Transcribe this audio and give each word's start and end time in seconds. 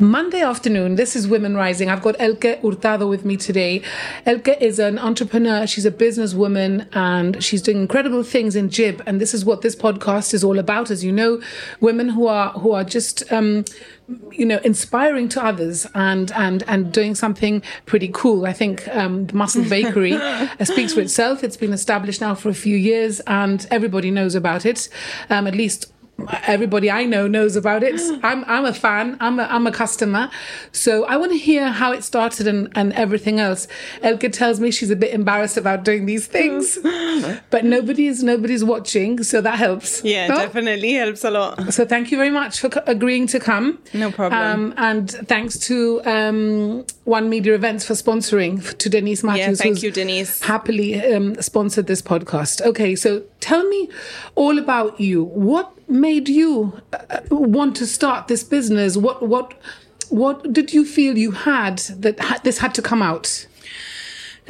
Monday 0.00 0.40
afternoon. 0.40 0.96
This 0.96 1.14
is 1.14 1.28
Women 1.28 1.54
Rising. 1.54 1.90
I've 1.90 2.00
got 2.00 2.16
Elke 2.18 2.58
Hurtado 2.62 3.06
with 3.06 3.26
me 3.26 3.36
today. 3.36 3.82
Elke 4.24 4.56
is 4.58 4.78
an 4.78 4.98
entrepreneur. 4.98 5.66
She's 5.66 5.84
a 5.84 5.90
businesswoman 5.90 6.88
and 6.96 7.44
she's 7.44 7.60
doing 7.60 7.76
incredible 7.76 8.22
things 8.22 8.56
in 8.56 8.70
Jib. 8.70 9.02
And 9.04 9.20
this 9.20 9.34
is 9.34 9.44
what 9.44 9.60
this 9.60 9.76
podcast 9.76 10.32
is 10.32 10.42
all 10.42 10.58
about. 10.58 10.90
As 10.90 11.04
you 11.04 11.12
know, 11.12 11.42
women 11.80 12.08
who 12.08 12.26
are 12.26 12.52
who 12.52 12.72
are 12.72 12.82
just 12.82 13.30
um, 13.30 13.66
you 14.32 14.46
know 14.46 14.58
inspiring 14.64 15.28
to 15.28 15.44
others 15.44 15.86
and 15.94 16.32
and 16.32 16.62
and 16.66 16.92
doing 16.92 17.14
something 17.14 17.62
pretty 17.86 18.10
cool 18.12 18.44
i 18.44 18.52
think 18.52 18.88
um, 18.88 19.26
the 19.26 19.34
muscle 19.36 19.62
bakery 19.68 20.18
speaks 20.64 20.92
for 20.94 21.00
itself 21.00 21.44
it's 21.44 21.56
been 21.56 21.72
established 21.72 22.20
now 22.20 22.34
for 22.34 22.48
a 22.48 22.54
few 22.54 22.76
years 22.76 23.20
and 23.28 23.68
everybody 23.70 24.10
knows 24.10 24.34
about 24.34 24.66
it 24.66 24.88
um, 25.28 25.46
at 25.46 25.54
least 25.54 25.92
everybody 26.46 26.90
I 26.90 27.04
know 27.04 27.26
knows 27.26 27.56
about 27.56 27.82
it. 27.82 28.00
I'm 28.22 28.44
I'm 28.46 28.64
a 28.64 28.74
fan. 28.74 29.16
I'm 29.20 29.38
a 29.38 29.44
I'm 29.44 29.66
a 29.66 29.72
customer. 29.72 30.30
So 30.72 31.04
I 31.06 31.16
want 31.16 31.32
to 31.32 31.38
hear 31.38 31.68
how 31.68 31.92
it 31.92 32.04
started 32.04 32.46
and, 32.46 32.68
and 32.74 32.92
everything 32.94 33.40
else. 33.40 33.66
Elke 34.02 34.30
tells 34.32 34.60
me 34.60 34.70
she's 34.70 34.90
a 34.90 34.96
bit 34.96 35.12
embarrassed 35.12 35.56
about 35.56 35.84
doing 35.84 36.06
these 36.06 36.26
things, 36.26 36.78
but 37.50 37.64
nobody's 37.64 38.22
nobody's 38.22 38.64
watching, 38.64 39.22
so 39.22 39.40
that 39.40 39.58
helps. 39.58 40.04
Yeah, 40.04 40.28
no? 40.28 40.36
definitely 40.36 40.92
helps 40.94 41.24
a 41.24 41.30
lot. 41.30 41.72
So 41.72 41.84
thank 41.84 42.10
you 42.10 42.16
very 42.16 42.30
much 42.30 42.60
for 42.60 42.70
agreeing 42.86 43.26
to 43.28 43.40
come. 43.40 43.78
No 43.92 44.10
problem. 44.10 44.40
Um, 44.40 44.74
and 44.76 45.10
thanks 45.10 45.58
to 45.68 46.02
um, 46.04 46.84
One 47.04 47.28
Media 47.28 47.54
Events 47.54 47.84
for 47.84 47.94
sponsoring 47.94 48.76
to 48.78 48.88
Denise 48.88 49.22
Matthews. 49.22 49.58
Yeah, 49.58 49.64
thank 49.64 49.82
you, 49.82 49.90
Denise. 49.90 50.40
Happily 50.42 51.02
um, 51.02 51.40
sponsored 51.40 51.86
this 51.86 52.02
podcast. 52.02 52.62
Okay, 52.62 52.94
so 52.96 53.22
tell 53.40 53.66
me 53.68 53.88
all 54.34 54.58
about 54.58 55.00
you. 55.00 55.24
What 55.24 55.72
made 55.88 56.09
you 56.28 56.80
uh, 56.92 57.20
want 57.30 57.76
to 57.76 57.86
start 57.86 58.28
this 58.28 58.44
business? 58.44 58.96
What 58.96 59.26
what 59.26 59.54
what 60.08 60.52
did 60.52 60.72
you 60.72 60.84
feel 60.84 61.16
you 61.16 61.30
had 61.30 61.78
that 61.78 62.40
this 62.44 62.58
had 62.58 62.74
to 62.74 62.82
come 62.82 63.02
out? 63.02 63.46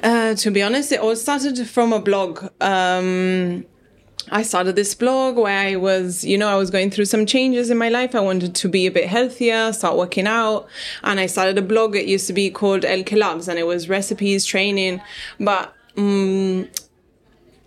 Uh, 0.03 0.35
to 0.35 0.51
be 0.51 0.63
honest, 0.63 0.93
it 0.93 1.01
all 1.01 1.17
started 1.17 1.69
from 1.69 1.93
a 1.93 2.01
blog. 2.01 2.49
Um, 2.61 3.67
I 4.31 4.43
started 4.43 4.77
this 4.77 4.95
blog 4.95 5.37
where 5.37 5.59
I 5.59 5.77
was, 5.77 6.25
you 6.25 6.39
know, 6.39 6.49
I 6.49 6.57
was 6.57 6.71
going 6.71 6.91
through 6.91 7.07
some 7.07 7.27
changes 7.27 7.69
in 7.69 7.79
my 7.79 7.89
life. 7.89 8.15
I 8.15 8.21
wanted 8.21 8.55
to 8.55 8.69
be 8.69 8.87
a 8.87 8.91
bit 8.91 9.09
healthier, 9.09 9.73
start 9.73 9.97
working 9.97 10.27
out. 10.27 10.69
And 11.03 11.19
I 11.19 11.27
started 11.27 11.59
a 11.59 11.63
blog. 11.63 11.97
It 11.97 12.07
used 12.07 12.27
to 12.29 12.33
be 12.33 12.51
called 12.51 12.85
El 12.85 13.03
Loves 13.13 13.49
and 13.49 13.59
it 13.59 13.67
was 13.67 13.89
recipes, 13.89 14.45
training. 14.47 15.01
But 15.39 15.75
um, 15.97 16.69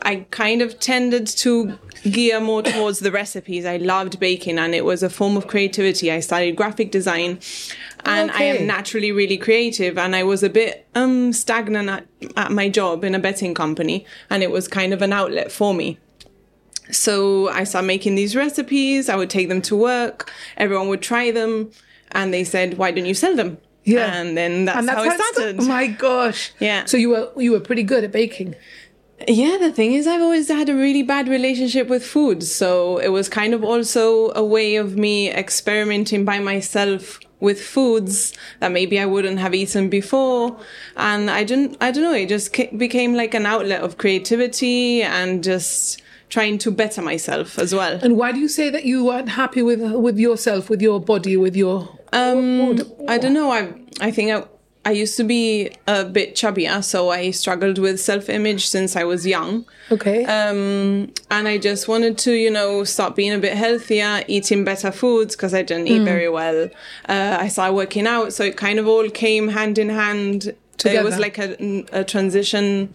I 0.03 0.25
kind 0.31 0.61
of 0.61 0.79
tended 0.79 1.25
to 1.27 1.79
gear 2.03 2.39
more 2.41 2.61
towards 2.61 2.99
the 2.99 3.11
recipes. 3.11 3.65
I 3.65 3.77
loved 3.77 4.19
baking 4.19 4.59
and 4.59 4.75
it 4.75 4.83
was 4.83 5.01
a 5.01 5.09
form 5.09 5.37
of 5.37 5.47
creativity. 5.47 6.11
I 6.11 6.19
studied 6.19 6.57
graphic 6.57 6.91
design 6.91 7.39
and 8.03 8.29
okay. 8.29 8.51
I 8.51 8.55
am 8.55 8.67
naturally 8.67 9.11
really 9.13 9.37
creative 9.37 9.97
and 9.97 10.15
I 10.15 10.23
was 10.23 10.43
a 10.43 10.49
bit 10.49 10.85
um 10.93 11.31
stagnant 11.31 11.89
at, 11.89 12.05
at 12.35 12.51
my 12.51 12.67
job 12.69 13.03
in 13.03 13.15
a 13.15 13.19
betting 13.19 13.53
company 13.53 14.05
and 14.29 14.43
it 14.43 14.51
was 14.51 14.67
kind 14.67 14.93
of 14.93 15.01
an 15.01 15.13
outlet 15.13 15.51
for 15.51 15.73
me. 15.73 15.97
So 16.91 17.47
I 17.49 17.63
started 17.63 17.87
making 17.87 18.15
these 18.15 18.35
recipes. 18.35 19.07
I 19.07 19.15
would 19.15 19.29
take 19.29 19.47
them 19.47 19.61
to 19.63 19.75
work. 19.75 20.29
Everyone 20.57 20.89
would 20.89 21.01
try 21.01 21.31
them 21.31 21.71
and 22.11 22.33
they 22.33 22.43
said, 22.43 22.77
why 22.77 22.91
don't 22.91 23.05
you 23.05 23.13
sell 23.15 23.35
them? 23.35 23.57
Yeah. 23.85 24.13
And 24.13 24.37
then 24.37 24.65
that's, 24.65 24.79
and 24.79 24.87
that's 24.87 24.97
how, 24.97 25.03
how 25.03 25.15
it 25.15 25.33
started. 25.33 25.59
Oh 25.61 25.65
my 25.65 25.87
gosh. 25.87 26.51
Yeah. 26.59 26.85
So 26.85 26.97
you 26.97 27.09
were, 27.09 27.31
you 27.37 27.51
were 27.51 27.59
pretty 27.59 27.83
good 27.83 28.03
at 28.03 28.11
baking. 28.11 28.55
Yeah, 29.27 29.57
the 29.57 29.71
thing 29.71 29.93
is, 29.93 30.07
I've 30.07 30.21
always 30.21 30.47
had 30.47 30.69
a 30.69 30.75
really 30.75 31.03
bad 31.03 31.27
relationship 31.27 31.87
with 31.87 32.05
food. 32.05 32.43
So 32.43 32.97
it 32.97 33.09
was 33.09 33.29
kind 33.29 33.53
of 33.53 33.63
also 33.63 34.31
a 34.33 34.43
way 34.43 34.75
of 34.75 34.95
me 34.97 35.31
experimenting 35.31 36.25
by 36.25 36.39
myself 36.39 37.19
with 37.39 37.61
foods 37.61 38.33
that 38.59 38.71
maybe 38.71 38.99
I 38.99 39.05
wouldn't 39.05 39.39
have 39.39 39.53
eaten 39.53 39.89
before. 39.89 40.57
And 40.95 41.29
I 41.29 41.43
didn't, 41.43 41.77
I 41.81 41.91
don't 41.91 42.03
know, 42.03 42.13
it 42.13 42.29
just 42.29 42.53
became 42.77 43.15
like 43.15 43.33
an 43.33 43.45
outlet 43.45 43.81
of 43.81 43.97
creativity 43.97 45.03
and 45.03 45.43
just 45.43 46.01
trying 46.29 46.57
to 46.57 46.71
better 46.71 47.01
myself 47.01 47.59
as 47.59 47.75
well. 47.75 47.99
And 48.01 48.17
why 48.17 48.31
do 48.31 48.39
you 48.39 48.47
say 48.47 48.69
that 48.69 48.85
you 48.85 49.05
weren't 49.05 49.29
happy 49.29 49.61
with, 49.61 49.81
with 49.81 50.17
yourself, 50.17 50.69
with 50.69 50.81
your 50.81 50.99
body, 50.99 51.37
with 51.37 51.55
your, 51.55 51.89
um, 52.11 52.79
I 53.07 53.17
don't 53.17 53.33
know. 53.33 53.51
I, 53.51 53.73
I 53.99 54.09
think 54.09 54.31
I, 54.31 54.45
I 54.85 54.91
used 54.91 55.15
to 55.17 55.23
be 55.23 55.71
a 55.87 56.03
bit 56.03 56.35
chubbier, 56.35 56.83
so 56.83 57.09
I 57.09 57.31
struggled 57.31 57.77
with 57.77 58.01
self 58.01 58.29
image 58.29 58.67
since 58.67 58.95
I 58.95 59.05
was 59.05 59.25
young. 59.25 59.65
Okay. 59.91 60.25
Um, 60.25 61.13
and 61.31 61.47
I 61.47 61.57
just 61.57 61.87
wanted 61.87 62.17
to, 62.19 62.33
you 62.33 62.51
know, 62.51 62.83
start 62.83 63.15
being 63.15 63.31
a 63.31 63.37
bit 63.37 63.53
healthier, 63.53 64.23
eating 64.27 64.65
better 64.65 64.91
foods 64.91 65.35
because 65.35 65.53
I 65.53 65.61
didn't 65.61 65.87
eat 65.87 66.01
mm. 66.01 66.05
very 66.05 66.29
well. 66.29 66.69
Uh, 67.07 67.37
I 67.39 67.47
started 67.47 67.73
working 67.73 68.07
out, 68.07 68.33
so 68.33 68.43
it 68.43 68.57
kind 68.57 68.77
of 68.77 68.87
all 68.87 69.09
came 69.09 69.49
hand 69.49 69.77
in 69.77 69.89
hand. 69.89 70.53
Together. 70.77 70.99
It 70.99 71.03
was 71.05 71.19
like 71.19 71.37
a, 71.37 71.85
a 71.93 72.03
transition, 72.03 72.93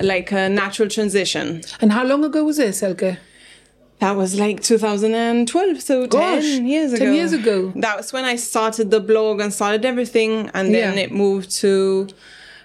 like 0.00 0.32
a 0.32 0.48
natural 0.48 0.88
transition. 0.88 1.62
And 1.80 1.92
how 1.92 2.04
long 2.04 2.24
ago 2.24 2.44
was 2.44 2.56
this, 2.56 2.82
Elke? 2.82 3.18
That 3.98 4.16
was 4.16 4.38
like 4.38 4.62
2012, 4.62 5.82
so 5.82 6.06
Gosh, 6.06 6.42
10 6.42 6.66
years 6.66 6.92
ago. 6.92 7.04
10 7.04 7.14
years 7.14 7.32
ago. 7.32 7.72
That 7.74 7.96
was 7.96 8.12
when 8.12 8.24
I 8.24 8.36
started 8.36 8.90
the 8.92 9.00
blog 9.00 9.40
and 9.40 9.52
started 9.52 9.84
everything, 9.84 10.50
and 10.54 10.72
then 10.72 10.96
yeah. 10.96 11.04
it 11.04 11.12
moved 11.12 11.50
to 11.62 12.08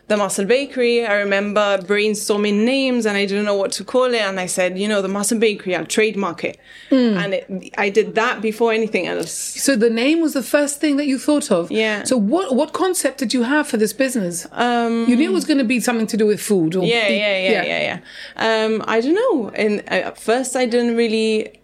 the 0.08 0.18
Muscle 0.18 0.46
Bakery. 0.46 1.06
I 1.06 1.16
remember 1.16 1.78
brainstorming 1.78 2.66
names 2.66 3.06
and 3.06 3.16
I 3.16 3.26
didn't 3.26 3.46
know 3.46 3.56
what 3.56 3.72
to 3.74 3.86
call 3.86 4.14
it. 4.14 4.22
And 4.22 4.40
I 4.40 4.48
said, 4.48 4.78
you 4.78 4.88
know, 4.88 5.02
the 5.02 5.08
Muscle 5.08 5.40
Bakery, 5.40 5.76
I'll 5.76 5.86
trademark 5.86 6.44
it. 6.44 6.60
Mm. 6.90 7.16
And 7.16 7.34
it, 7.34 7.74
I 7.78 7.90
did 7.90 8.16
that 8.16 8.42
before 8.42 8.74
anything 8.74 9.08
else. 9.08 9.32
So 9.32 9.76
the 9.76 9.90
name 9.90 10.20
was 10.22 10.34
the 10.34 10.44
first 10.44 10.82
thing 10.82 10.98
that 10.98 11.06
you 11.06 11.18
thought 11.18 11.52
of? 11.52 11.72
Yeah. 11.72 12.04
So 12.04 12.18
what, 12.18 12.54
what 12.54 12.74
concept 12.74 13.20
did 13.20 13.34
you 13.34 13.44
have 13.44 13.68
for 13.68 13.78
this 13.78 13.94
business? 13.94 14.46
Um, 14.52 15.06
you 15.08 15.16
knew 15.16 15.30
it 15.30 15.34
was 15.34 15.46
going 15.46 15.60
to 15.60 15.64
be 15.64 15.80
something 15.80 16.08
to 16.08 16.18
do 16.18 16.26
with 16.26 16.42
food? 16.42 16.76
Or 16.76 16.84
yeah, 16.84 17.08
yeah, 17.08 17.38
yeah, 17.38 17.50
yeah, 17.50 17.64
yeah, 17.64 18.00
yeah. 18.38 18.66
Um, 18.66 18.84
I 18.86 19.00
don't 19.00 19.16
know. 19.16 19.50
And 19.56 19.80
uh, 19.82 20.10
at 20.10 20.18
first 20.18 20.58
I 20.58 20.66
didn't 20.66 20.98
really, 20.98 21.60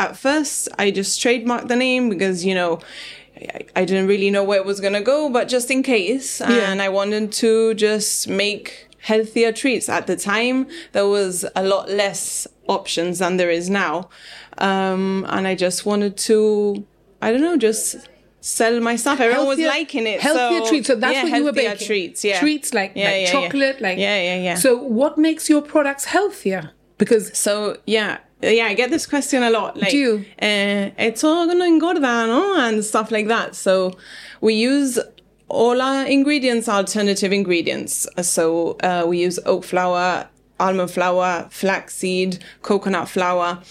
at 0.00 0.16
first 0.16 0.68
I 0.78 0.90
just 0.90 1.20
trademarked 1.20 1.68
the 1.68 1.76
name 1.76 2.08
because, 2.08 2.44
you 2.44 2.56
know, 2.56 2.80
I 3.76 3.84
didn't 3.84 4.06
really 4.06 4.30
know 4.30 4.44
where 4.44 4.58
it 4.58 4.64
was 4.64 4.80
going 4.80 4.92
to 4.92 5.00
go, 5.00 5.28
but 5.28 5.48
just 5.48 5.70
in 5.70 5.82
case. 5.82 6.40
Yeah. 6.40 6.70
And 6.70 6.80
I 6.80 6.88
wanted 6.88 7.32
to 7.32 7.74
just 7.74 8.28
make 8.28 8.88
healthier 9.00 9.52
treats. 9.52 9.88
At 9.88 10.06
the 10.06 10.16
time, 10.16 10.66
there 10.92 11.06
was 11.06 11.44
a 11.56 11.64
lot 11.64 11.90
less 11.90 12.46
options 12.68 13.18
than 13.18 13.36
there 13.36 13.50
is 13.50 13.68
now. 13.68 14.08
Um, 14.58 15.26
and 15.28 15.46
I 15.46 15.54
just 15.54 15.84
wanted 15.84 16.16
to, 16.18 16.86
I 17.20 17.32
don't 17.32 17.40
know, 17.40 17.56
just 17.56 17.96
sell 18.40 18.80
my 18.80 18.96
stuff. 18.96 19.20
Everyone 19.20 19.46
healthier, 19.46 19.66
was 19.66 19.74
liking 19.74 20.06
it. 20.06 20.20
Healthier 20.20 20.60
so, 20.60 20.68
treats. 20.68 20.86
So 20.86 20.94
that's 20.94 21.14
yeah, 21.14 21.22
what 21.24 21.38
you 21.38 21.44
were 21.44 21.52
baking. 21.52 21.86
treats, 21.86 22.24
yeah. 22.24 22.38
Treats 22.40 22.72
like, 22.72 22.92
yeah, 22.94 23.10
like 23.10 23.20
yeah, 23.22 23.32
chocolate, 23.32 23.80
like. 23.80 23.98
Yeah, 23.98 24.16
yeah, 24.22 24.42
yeah. 24.42 24.54
So 24.54 24.76
what 24.76 25.18
makes 25.18 25.50
your 25.50 25.62
products 25.62 26.04
healthier? 26.04 26.70
Because. 26.98 27.36
So, 27.36 27.78
yeah 27.86 28.18
yeah, 28.50 28.66
I 28.66 28.74
get 28.74 28.90
this 28.90 29.06
question 29.06 29.42
a 29.42 29.50
lot. 29.50 29.76
Like, 29.76 29.90
Do 29.90 29.96
you? 29.96 30.24
Uh, 30.40 30.90
it's 30.98 31.24
all 31.24 31.46
gonna 31.46 31.64
engorda, 31.64 32.26
no? 32.26 32.56
And 32.58 32.84
stuff 32.84 33.10
like 33.10 33.28
that. 33.28 33.54
So 33.54 33.96
we 34.40 34.54
use 34.54 34.98
all 35.48 35.80
our 35.80 36.06
ingredients, 36.06 36.68
alternative 36.68 37.32
ingredients. 37.32 38.06
So 38.22 38.76
uh, 38.82 39.04
we 39.06 39.20
use 39.20 39.38
oat 39.46 39.64
flour, 39.64 40.28
almond 40.58 40.90
flour, 40.90 41.48
flaxseed, 41.50 42.42
coconut 42.62 43.08
flour. 43.08 43.62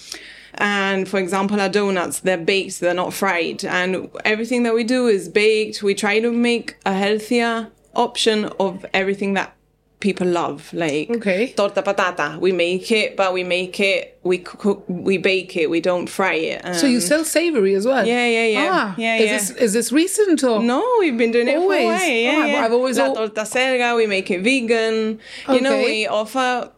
And 0.55 1.09
for 1.09 1.19
example, 1.19 1.59
our 1.59 1.69
donuts, 1.69 2.19
they're 2.19 2.37
baked, 2.37 2.79
they're 2.79 2.93
not 2.93 3.13
fried. 3.13 3.65
And 3.65 4.09
everything 4.23 4.63
that 4.63 4.75
we 4.75 4.83
do 4.83 5.07
is 5.07 5.27
baked. 5.27 5.81
We 5.81 5.95
try 5.95 6.19
to 6.19 6.31
make 6.31 6.77
a 6.85 6.93
healthier 6.93 7.71
option 7.95 8.45
of 8.59 8.85
everything 8.93 9.33
that 9.33 9.55
people 10.03 10.27
love. 10.27 10.71
Like 10.73 11.09
okay. 11.09 11.53
torta 11.53 11.81
patata, 11.81 12.37
we 12.37 12.51
make 12.51 12.91
it, 12.91 13.17
but 13.17 13.33
we 13.33 13.43
make 13.43 13.79
it, 13.79 14.19
we 14.21 14.37
cook, 14.37 14.83
we 14.87 15.17
bake 15.17 15.55
it, 15.57 15.69
we 15.69 15.81
don't 15.81 16.07
fry 16.07 16.35
it. 16.35 16.61
Um, 16.63 16.73
so 16.75 16.85
you 16.85 16.99
sell 16.99 17.23
savory 17.23 17.73
as 17.73 17.87
well? 17.87 18.05
Yeah, 18.05 18.27
yeah, 18.27 18.45
yeah. 18.45 18.69
Ah, 18.71 18.95
yeah, 18.97 19.15
is 19.15 19.25
yeah. 19.25 19.37
This, 19.37 19.49
is 19.49 19.73
this 19.73 19.91
recent 19.91 20.43
or? 20.43 20.61
No, 20.61 20.83
we've 20.99 21.17
been 21.17 21.31
doing 21.31 21.47
it 21.47 21.57
always. 21.57 21.81
for 21.81 21.85
a 21.85 21.93
while. 21.93 22.09
Yeah, 22.09 22.35
oh, 22.35 22.45
yeah. 22.45 22.65
I've 22.65 22.73
always 22.73 22.99
La 22.99 23.13
torta 23.13 23.41
selga, 23.41 23.95
we 23.95 24.05
make 24.05 24.29
it 24.29 24.43
vegan. 24.43 25.19
Okay. 25.45 25.55
You 25.55 25.61
know, 25.61 25.77
we 25.77 26.05
offer 26.05 26.71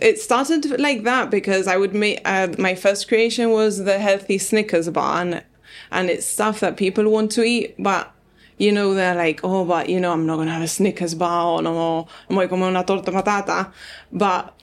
it 0.00 0.18
started 0.20 0.80
like 0.80 1.02
that 1.04 1.30
because 1.30 1.66
I 1.66 1.76
would 1.76 1.94
make 1.94 2.20
uh, 2.24 2.48
my 2.58 2.74
first 2.74 3.08
creation 3.08 3.50
was 3.50 3.84
the 3.84 3.98
healthy 3.98 4.38
Snickers 4.38 4.88
bar, 4.90 5.20
and, 5.20 5.44
and 5.90 6.10
it's 6.10 6.26
stuff 6.26 6.60
that 6.60 6.76
people 6.76 7.08
want 7.10 7.32
to 7.32 7.42
eat, 7.42 7.74
but 7.78 8.13
you 8.58 8.72
know, 8.72 8.94
they're 8.94 9.14
like, 9.14 9.40
oh, 9.42 9.64
but 9.64 9.88
you 9.88 10.00
know, 10.00 10.12
I'm 10.12 10.26
not 10.26 10.36
gonna 10.36 10.52
have 10.52 10.62
a 10.62 10.68
Snickers 10.68 11.14
bar 11.14 11.46
or 11.46 11.62
no, 11.62 12.06
I'm 12.28 12.36
like, 12.36 12.50
como 12.50 12.68
una 12.68 12.84
torta 12.84 13.10
patata. 13.10 13.72
But 14.12 14.54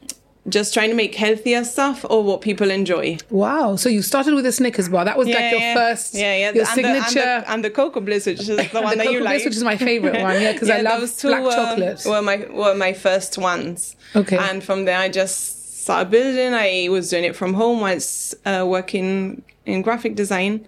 just 0.49 0.73
trying 0.73 0.89
to 0.89 0.95
make 0.95 1.13
healthier 1.13 1.63
stuff 1.63 2.03
or 2.09 2.23
what 2.23 2.41
people 2.41 2.71
enjoy. 2.71 3.17
Wow. 3.29 3.75
So 3.75 3.89
you 3.89 4.01
started 4.01 4.33
with 4.33 4.45
a 4.45 4.51
Snickers 4.51 4.89
bar. 4.89 5.05
That 5.05 5.17
was 5.17 5.27
yeah, 5.27 5.35
like 5.35 5.51
your 5.51 5.59
yeah. 5.59 5.73
first, 5.75 6.15
yeah, 6.15 6.35
yeah. 6.35 6.51
your 6.51 6.63
and 6.63 6.67
signature. 6.67 7.13
The, 7.13 7.21
and, 7.21 7.43
the, 7.43 7.51
and 7.51 7.65
the 7.65 7.69
Cocoa 7.69 8.01
Bliss, 8.01 8.25
which 8.25 8.39
is 8.39 8.47
the 8.47 8.63
one 8.71 8.97
the 8.97 9.03
that 9.03 9.11
you 9.11 9.21
like. 9.21 9.43
Which 9.43 9.55
is 9.55 9.63
my 9.63 9.77
favorite 9.77 10.21
one, 10.21 10.41
yeah, 10.41 10.53
because 10.53 10.67
yeah, 10.67 10.77
I 10.77 10.81
love 10.81 11.15
two 11.15 11.27
black 11.27 11.43
were, 11.43 11.51
chocolate. 11.51 12.03
Were 12.05 12.21
my, 12.21 12.45
were 12.51 12.75
my 12.75 12.93
first 12.93 13.37
ones. 13.37 13.95
Okay. 14.15 14.37
And 14.37 14.63
from 14.63 14.85
there, 14.85 14.97
I 14.97 15.09
just 15.09 15.83
started 15.83 16.09
building. 16.09 16.53
I 16.53 16.87
was 16.89 17.09
doing 17.09 17.23
it 17.23 17.35
from 17.35 17.53
home 17.53 17.81
whilst 17.81 18.35
uh, 18.45 18.65
working 18.67 19.43
in 19.65 19.81
graphic 19.83 20.15
design. 20.15 20.67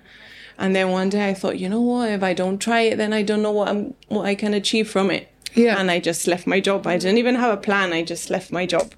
And 0.57 0.75
then 0.75 0.89
one 0.91 1.09
day 1.09 1.27
I 1.29 1.33
thought, 1.33 1.57
you 1.59 1.69
know 1.69 1.81
what? 1.81 2.09
If 2.09 2.23
I 2.23 2.33
don't 2.33 2.59
try 2.59 2.81
it, 2.81 2.97
then 2.97 3.13
I 3.13 3.21
don't 3.23 3.41
know 3.41 3.51
what 3.51 3.67
I'm 3.69 3.93
what 4.07 4.25
I 4.25 4.35
can 4.35 4.53
achieve 4.53 4.89
from 4.89 5.09
it. 5.11 5.27
Yeah. 5.55 5.79
And 5.79 5.89
I 5.91 5.99
just 5.99 6.27
left 6.27 6.47
my 6.47 6.59
job. 6.59 6.87
I 6.87 6.97
didn't 6.97 7.17
even 7.17 7.35
have 7.35 7.53
a 7.53 7.57
plan. 7.57 7.93
I 7.93 8.03
just 8.03 8.29
left 8.29 8.51
my 8.51 8.65
job, 8.65 8.93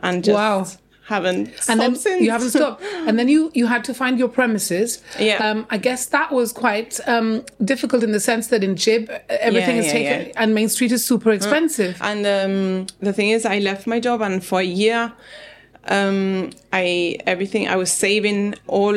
and 0.00 0.24
just 0.24 0.34
Wow. 0.34 0.66
haven't 1.06 1.50
and 1.68 1.80
then 1.80 1.96
since. 1.96 2.22
you 2.22 2.30
haven't 2.30 2.50
stopped 2.50 2.82
and 3.06 3.18
then 3.18 3.28
you 3.28 3.50
you 3.52 3.66
had 3.66 3.82
to 3.84 3.92
find 3.92 4.16
your 4.16 4.28
premises 4.28 5.02
Yeah. 5.18 5.38
um 5.46 5.66
i 5.68 5.76
guess 5.86 6.06
that 6.16 6.30
was 6.30 6.52
quite 6.52 7.00
um 7.14 7.28
difficult 7.72 8.04
in 8.04 8.12
the 8.12 8.20
sense 8.20 8.46
that 8.52 8.62
in 8.62 8.76
jib 8.76 9.02
everything 9.28 9.76
Yeah, 9.76 9.82
is 9.82 9.86
yeah, 9.86 9.98
taken 9.98 10.18
yeah. 10.28 10.40
and 10.40 10.54
main 10.54 10.68
street 10.68 10.92
is 10.92 11.02
super 11.04 11.32
expensive 11.38 11.94
And 12.00 12.20
um, 12.36 12.86
the 13.06 13.12
thing 13.12 13.30
is, 13.36 13.44
I 13.44 13.58
left 13.70 13.84
my 13.94 13.98
job, 14.08 14.18
and 14.22 14.36
for 14.44 14.60
a 14.60 14.70
year, 14.84 15.12
um, 15.88 16.50
I 16.72 17.16
everything 17.26 17.68
I 17.68 17.76
was 17.76 17.90
saving 17.90 18.54
all 18.66 18.94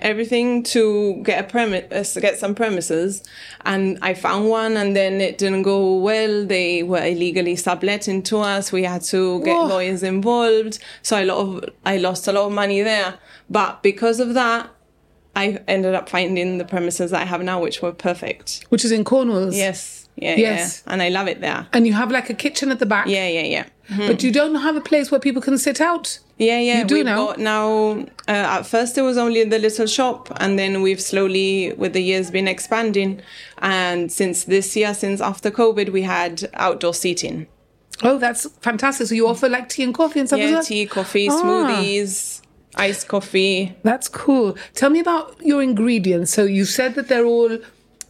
everything 0.00 0.62
to 0.64 1.20
get 1.24 1.44
a 1.44 1.48
premise, 1.48 2.16
get 2.20 2.38
some 2.38 2.54
premises, 2.54 3.22
and 3.64 3.98
I 4.02 4.14
found 4.14 4.48
one, 4.48 4.76
and 4.76 4.96
then 4.96 5.20
it 5.20 5.38
didn't 5.38 5.62
go 5.62 5.96
well. 5.96 6.44
They 6.44 6.82
were 6.82 7.04
illegally 7.04 7.56
subletting 7.56 8.22
to 8.24 8.38
us. 8.40 8.72
We 8.72 8.82
had 8.84 9.02
to 9.04 9.40
get 9.44 9.54
Whoa. 9.54 9.66
lawyers 9.66 10.02
involved, 10.02 10.78
so 11.02 11.16
I 11.16 11.24
lot 11.24 11.38
of 11.38 11.64
I 11.86 11.98
lost 11.98 12.26
a 12.28 12.32
lot 12.32 12.46
of 12.46 12.52
money 12.52 12.82
there. 12.82 13.14
But 13.48 13.82
because 13.82 14.20
of 14.20 14.34
that. 14.34 14.70
I 15.36 15.60
ended 15.66 15.96
up 15.96 16.08
finding 16.08 16.58
the 16.58 16.64
premises 16.64 17.12
I 17.12 17.24
have 17.24 17.42
now, 17.42 17.60
which 17.60 17.82
were 17.82 17.90
perfect. 17.90 18.64
which 18.68 18.84
is 18.84 18.92
in 18.92 19.02
cornwalls 19.02 19.56
Yes, 19.56 20.08
yeah, 20.14 20.36
Yes. 20.36 20.84
yeah, 20.86 20.92
and 20.92 21.02
I 21.02 21.08
love 21.08 21.26
it 21.26 21.40
there. 21.40 21.66
and 21.72 21.88
you 21.88 21.92
have 21.94 22.12
like 22.12 22.30
a 22.30 22.34
kitchen 22.34 22.70
at 22.70 22.78
the 22.78 22.86
back 22.86 23.08
Yeah, 23.08 23.26
yeah, 23.26 23.42
yeah. 23.42 24.06
but 24.06 24.22
you 24.22 24.30
don't 24.30 24.54
have 24.54 24.76
a 24.76 24.80
place 24.80 25.10
where 25.10 25.18
people 25.18 25.42
can 25.42 25.58
sit 25.58 25.80
out 25.80 26.20
Yeah, 26.38 26.58
yeah. 26.58 26.78
You 26.80 26.84
do 26.84 26.94
we've 26.96 27.04
now? 27.04 27.26
Got 27.26 27.38
now, 27.38 27.92
uh, 28.26 28.58
at 28.58 28.62
first 28.62 28.98
it 28.98 29.02
was 29.02 29.16
only 29.16 29.44
the 29.44 29.58
little 29.58 29.86
shop, 29.86 30.32
and 30.40 30.58
then 30.58 30.82
we've 30.82 31.00
slowly, 31.00 31.72
with 31.74 31.92
the 31.92 32.00
years, 32.02 32.30
been 32.30 32.48
expanding. 32.48 33.20
And 33.58 34.10
since 34.10 34.44
this 34.44 34.74
year, 34.74 34.94
since 34.94 35.20
after 35.20 35.50
COVID, 35.50 35.90
we 35.92 36.02
had 36.02 36.48
outdoor 36.54 36.94
seating. 36.94 37.46
oh 38.02 38.18
that's 38.18 38.44
fantastic 38.60 39.06
so 39.06 39.14
you 39.14 39.28
offer 39.28 39.48
like 39.48 39.68
tea 39.68 39.84
and 39.84 39.94
coffee 39.94 40.18
and 40.18 40.28
stuff 40.28 40.40
Yeah, 40.40 40.60
tea, 40.62 40.84
coffee, 40.84 41.28
Ah. 41.30 41.40
smoothies, 41.40 42.40
iced 42.74 43.06
coffee. 43.06 43.72
That's 43.84 44.08
cool. 44.08 44.56
Tell 44.74 44.90
me 44.90 44.98
about 44.98 45.36
your 45.40 45.62
ingredients. 45.62 46.32
So 46.32 46.42
you 46.42 46.64
said 46.64 46.96
that 46.96 47.06
they're 47.08 47.24
all 47.24 47.56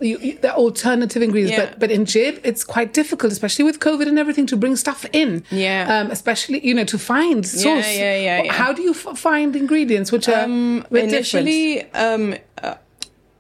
you, 0.05 0.19
you- 0.27 0.39
they're 0.41 0.53
alternative 0.67 1.21
ingredients, 1.23 1.57
Yeah. 1.57 1.65
but 1.71 1.81
but 1.83 1.91
in 1.91 2.05
Jib 2.05 2.35
it's 2.45 2.63
quite 2.75 2.91
difficult, 3.01 3.33
especially 3.33 3.65
with 3.65 3.79
COVID 3.81 4.07
and 4.09 4.19
everything, 4.19 4.47
to 4.53 4.57
bring 4.57 4.77
stuff 4.77 5.01
in. 5.13 5.43
Yeah. 5.51 5.81
Um, 5.95 6.11
especially 6.11 6.59
you 6.69 6.75
know 6.79 6.85
to 6.95 6.99
find 6.99 7.47
source. 7.47 7.87
yeah, 7.97 8.17
yeah, 8.29 8.43
yeah. 8.45 8.53
How 8.53 8.71
do 8.73 8.83
you 8.83 8.91
f- 8.93 9.19
find 9.19 9.57
ingredients 9.57 10.13
which 10.13 10.29
are 10.29 10.45
um, 10.45 10.81
different? 10.91 11.09
Initially, 11.13 11.65
um, 11.93 12.35
uh, 12.63 12.75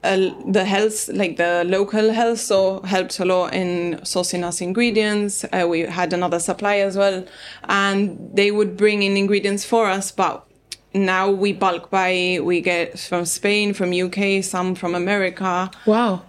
uh, 0.03 0.31
the 0.47 0.65
health, 0.65 1.09
like 1.21 1.37
the 1.39 1.65
local 1.67 2.13
health 2.13 2.39
store, 2.39 2.73
helped 2.95 3.19
a 3.21 3.25
lot 3.25 3.55
in 3.55 3.99
sourcing 4.03 4.43
us 4.45 4.61
ingredients. 4.61 5.45
Uh, 5.45 5.67
we 5.67 5.81
had 5.81 6.13
another 6.13 6.39
supplier 6.39 6.85
as 6.87 6.97
well, 6.97 7.25
and 7.69 8.19
they 8.35 8.51
would 8.51 8.77
bring 8.77 9.03
in 9.03 9.17
ingredients 9.17 9.65
for 9.65 9.87
us. 9.87 10.11
But 10.13 10.45
now 10.94 11.31
we 11.31 11.52
bulk 11.52 11.91
buy. 11.91 12.38
We 12.43 12.61
get 12.61 12.99
from 12.99 13.25
Spain, 13.25 13.75
from 13.75 13.93
UK, 13.93 14.43
some 14.43 14.75
from 14.75 14.94
America. 14.94 15.70
Wow. 15.87 16.23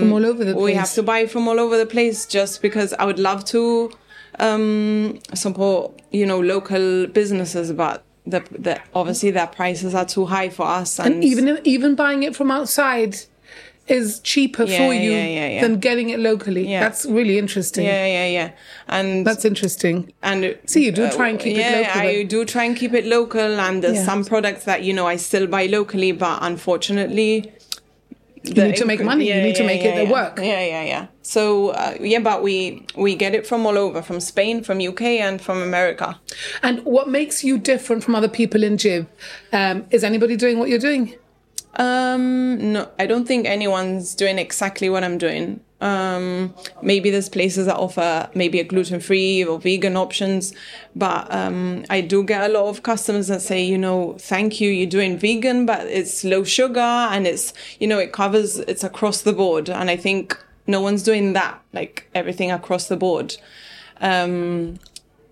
From 0.00 0.12
all 0.12 0.24
over 0.24 0.44
the 0.44 0.52
place. 0.52 0.56
Um, 0.56 0.62
We 0.62 0.74
have 0.74 0.92
to 0.94 1.02
buy 1.02 1.26
from 1.26 1.46
all 1.48 1.60
over 1.60 1.76
the 1.76 1.86
place 1.86 2.26
just 2.26 2.62
because 2.62 2.92
I 2.94 3.04
would 3.04 3.18
love 3.18 3.44
to 3.46 3.90
um, 4.38 5.18
support, 5.34 6.00
you 6.10 6.26
know, 6.26 6.40
local 6.40 7.06
businesses, 7.06 7.72
but 7.72 8.04
the, 8.26 8.40
the 8.50 8.80
obviously 8.94 9.30
their 9.30 9.46
prices 9.46 9.94
are 9.94 10.04
too 10.04 10.26
high 10.26 10.48
for 10.48 10.66
us. 10.66 10.98
And, 10.98 11.14
and 11.14 11.24
even 11.24 11.60
even 11.64 11.94
buying 11.94 12.22
it 12.22 12.34
from 12.34 12.50
outside 12.50 13.16
is 13.88 14.20
cheaper 14.20 14.64
Yeah, 14.64 14.78
for 14.78 14.92
you 14.94 15.12
yeah, 15.12 15.26
yeah, 15.26 15.48
yeah. 15.48 15.60
than 15.62 15.78
getting 15.78 16.10
it 16.10 16.18
locally. 16.18 16.68
Yeah. 16.68 16.80
That's 16.80 17.06
really 17.06 17.38
interesting. 17.38 17.84
yeah, 17.86 18.06
yeah, 18.06 18.26
yeah, 18.26 18.50
and 18.88 19.26
That's 19.26 19.44
interesting. 19.44 20.12
and 20.22 20.58
See, 20.66 20.84
you 20.84 20.92
do 20.92 21.10
try 21.10 21.28
and 21.28 21.38
keep 21.38 21.56
it 21.56 21.60
yeah, 21.60 21.78
local 21.88 22.00
I 22.00 22.22
do 22.24 22.44
try 22.44 22.64
and 22.64 22.76
keep 22.76 22.92
it 22.94 23.06
local, 23.06 23.60
and 23.60 23.82
there's 23.82 23.96
Yeah. 23.96 24.04
some 24.04 24.24
products 24.24 24.64
that 24.64 24.82
you 24.82 24.92
know 24.92 25.06
I 25.06 25.16
still 25.16 25.46
buy 25.46 25.66
locally, 25.66 26.12
but 26.12 26.38
unfortunately. 26.42 27.52
You 28.42 28.54
need 28.62 28.76
to 28.76 28.84
make 28.84 29.02
money. 29.02 29.26
You 29.26 29.42
need 29.42 29.56
to 29.56 29.64
make 29.64 29.82
it 29.82 30.04
yeah. 30.04 30.10
work. 30.10 30.38
Yeah, 30.38 30.64
yeah, 30.64 30.84
yeah. 30.84 31.06
So 31.22 31.70
uh, 31.70 31.96
yeah, 32.00 32.20
but 32.20 32.44
we 32.44 32.86
we 32.94 33.16
get 33.16 33.34
it 33.34 33.44
from 33.44 33.66
all 33.66 33.76
over, 33.76 34.02
from 34.02 34.20
Spain, 34.20 34.62
from 34.62 34.80
UK, 34.80 35.02
and 35.26 35.40
from 35.40 35.60
America. 35.60 36.20
And 36.62 36.84
what 36.84 37.08
makes 37.08 37.42
you 37.42 37.58
different 37.58 38.04
from 38.04 38.14
other 38.14 38.28
people 38.28 38.62
in 38.62 38.78
Jib? 38.78 39.08
Um, 39.52 39.84
is 39.90 40.04
anybody 40.04 40.36
doing 40.36 40.60
what 40.60 40.68
you're 40.68 40.78
doing? 40.78 41.14
Um, 41.76 42.72
no, 42.72 42.88
I 42.98 43.06
don't 43.06 43.26
think 43.26 43.46
anyone's 43.46 44.14
doing 44.14 44.38
exactly 44.38 44.88
what 44.88 45.04
I'm 45.04 45.18
doing. 45.18 45.60
Um, 45.78 46.54
maybe 46.80 47.10
there's 47.10 47.28
places 47.28 47.66
that 47.66 47.76
offer 47.76 48.30
maybe 48.34 48.60
a 48.60 48.64
gluten 48.64 48.98
free 48.98 49.44
or 49.44 49.58
vegan 49.58 49.94
options, 49.94 50.54
but 50.94 51.32
um, 51.32 51.84
I 51.90 52.00
do 52.00 52.24
get 52.24 52.48
a 52.48 52.52
lot 52.52 52.68
of 52.68 52.82
customers 52.82 53.26
that 53.28 53.42
say, 53.42 53.62
you 53.62 53.76
know, 53.76 54.16
thank 54.18 54.58
you, 54.58 54.70
you're 54.70 54.88
doing 54.88 55.18
vegan, 55.18 55.66
but 55.66 55.86
it's 55.86 56.24
low 56.24 56.44
sugar 56.44 56.80
and 56.80 57.26
it's, 57.26 57.52
you 57.78 57.86
know, 57.86 57.98
it 57.98 58.12
covers, 58.12 58.58
it's 58.60 58.84
across 58.84 59.20
the 59.20 59.34
board. 59.34 59.68
And 59.68 59.90
I 59.90 59.96
think 59.96 60.42
no 60.66 60.80
one's 60.80 61.02
doing 61.02 61.34
that, 61.34 61.60
like 61.74 62.08
everything 62.14 62.50
across 62.50 62.88
the 62.88 62.96
board. 62.96 63.36
Um, 64.00 64.78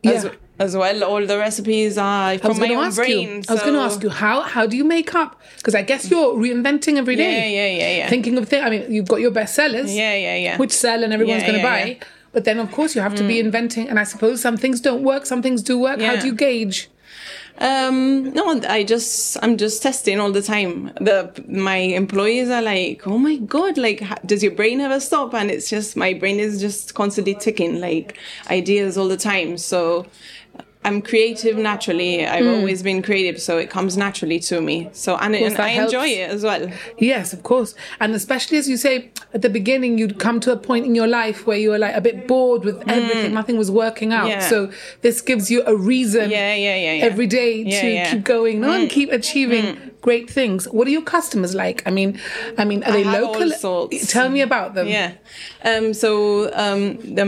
Yeah. 0.03 0.31
Well, 0.59 1.05
all 1.05 1.27
the 1.27 1.37
recipes 1.39 1.99
are 1.99 2.31
I 2.31 2.33
was 2.35 2.41
from 2.43 2.59
my 2.59 2.59
going 2.59 2.71
to 2.71 2.77
own 2.77 2.85
ask 2.87 2.97
brain. 2.97 3.29
you. 3.29 3.43
I 3.49 3.53
was 3.53 3.63
going 3.63 3.75
to 3.75 3.81
ask 3.81 4.03
you 4.03 4.09
how 4.11 4.43
how 4.43 4.67
do 4.67 4.77
you 4.77 4.85
make 4.85 5.15
up? 5.15 5.41
Because 5.57 5.75
I 5.75 5.83
guess 5.83 6.11
you're 6.11 6.35
reinventing 6.35 6.97
every 6.97 7.17
day. 7.17 7.33
Yeah, 7.55 7.67
yeah, 7.67 7.79
yeah, 7.91 7.97
yeah. 7.99 8.09
Thinking 8.09 8.39
of 8.39 8.49
things. 8.49 8.65
I 8.65 8.71
mean, 8.71 8.93
you've 8.93 9.09
got 9.09 9.21
your 9.21 9.31
best 9.31 9.55
sellers, 9.55 9.95
Yeah, 9.95 10.15
yeah, 10.15 10.37
yeah. 10.37 10.57
which 10.59 10.73
sell 10.73 11.03
and 11.03 11.13
everyone's 11.13 11.43
Yeah, 11.43 11.49
going 11.49 11.61
to 11.61 11.65
yeah, 11.67 11.85
buy. 11.85 11.91
Mm. 11.91 12.03
But 12.33 12.45
then, 12.45 12.59
of 12.59 12.71
course, 12.73 12.95
you 12.97 13.01
have 13.01 13.15
to 13.15 13.27
be 13.27 13.39
inventing. 13.39 13.89
And 13.89 13.99
I 13.99 14.05
suppose 14.05 14.41
some 14.41 14.57
things 14.57 14.81
don't 14.81 15.03
work, 15.03 15.25
some 15.27 15.41
things 15.41 15.63
do 15.63 15.79
work. 15.79 16.01
How 16.01 16.17
do 16.17 16.27
you 16.27 16.35
gauge? 16.35 16.89
Um, 17.59 18.33
no, 18.33 18.61
I 18.69 18.83
just 18.83 19.37
I'm 19.41 19.57
just 19.57 19.81
testing 19.81 20.19
all 20.19 20.33
the 20.33 20.43
time. 20.43 20.87
The 21.01 21.33
my 21.47 21.77
employees 21.77 22.49
are 22.51 22.61
like, 22.63 23.07
"Oh 23.07 23.17
my 23.19 23.37
god, 23.37 23.79
like 23.79 24.03
does 24.27 24.43
your 24.43 24.51
brain 24.53 24.81
ever 24.81 24.99
stop?" 24.99 25.33
And 25.35 25.53
it's 25.53 25.71
just 25.71 25.97
my 25.97 26.15
brain 26.15 26.41
is 26.41 26.61
just 26.61 26.95
constantly 26.95 27.37
ticking 27.37 27.81
like 27.81 28.19
ideas 28.51 28.99
all 28.99 29.07
the 29.07 29.17
time. 29.17 29.57
So 29.57 30.07
I'm 30.85 31.01
creative 31.03 31.57
naturally. 31.57 32.27
I've 32.27 32.47
always 32.47 32.83
been 32.83 33.03
creative, 33.03 33.41
so 33.41 33.57
it 33.59 33.71
comes 33.71 33.97
naturally 33.97 34.39
to 34.41 34.61
me. 34.61 34.91
So 34.93 35.17
and, 35.17 35.35
and 35.35 35.45
Hmm. 35.47 35.57
that 35.57 35.61
I 35.61 35.71
enjoy 35.85 36.07
it 36.09 36.31
as 36.31 36.43
well. 36.45 36.71
Yes, 36.99 37.33
of 37.33 37.43
course. 37.43 37.75
And 38.01 38.15
especially 38.15 38.59
as 38.59 38.69
you 38.69 38.77
say, 38.77 39.11
at 39.33 39.43
the 39.43 39.49
beginning, 39.49 39.99
you'd 39.99 40.19
come 40.19 40.41
to 40.41 40.53
a 40.53 40.57
point 40.57 40.85
in 40.87 40.95
your 40.95 41.07
life 41.07 41.47
where 41.47 41.57
you 41.59 41.71
were 41.71 41.79
like 41.79 41.95
a 41.97 42.01
bit 42.01 42.29
bored 42.29 42.65
with 42.65 42.83
everything. 42.89 43.33
Nothing 43.33 43.57
was 43.57 43.71
working 43.71 44.13
out. 44.13 44.27
Mm. 44.27 44.31
Yeah. 44.31 44.49
So 44.49 44.71
this 45.01 45.21
gives 45.21 45.51
you 45.51 45.63
a 45.67 45.75
reason 45.77 46.31
Yeah, 46.31 46.55
yeah, 46.55 46.77
yeah, 46.77 46.93
yeah. 46.95 47.05
every 47.05 47.27
day 47.27 47.57
Yeah, 47.63 47.81
to 47.81 47.89
yeah. 47.91 48.07
Mm. 48.07 48.11
keep 48.13 48.25
going 48.25 48.61
no, 48.61 48.71
and 48.73 48.91
keep 48.91 49.11
achieving 49.11 49.93
great 50.09 50.29
things. 50.39 50.61
What 50.77 50.87
are 50.89 50.95
your 50.99 51.07
customers 51.17 51.53
like? 51.65 51.79
I 51.89 51.91
mean, 51.99 52.11
I 52.59 52.65
mean, 52.71 52.81
are 52.85 52.93
they 52.93 53.05
local? 53.05 53.51
sorts. 53.67 54.13
Tell 54.17 54.29
me 54.37 54.41
about 54.51 54.75
them. 54.77 54.87
Yeah. 54.97 55.13
Um, 55.71 55.95
so 56.03 56.11
um, 56.65 56.83
the 57.19 57.27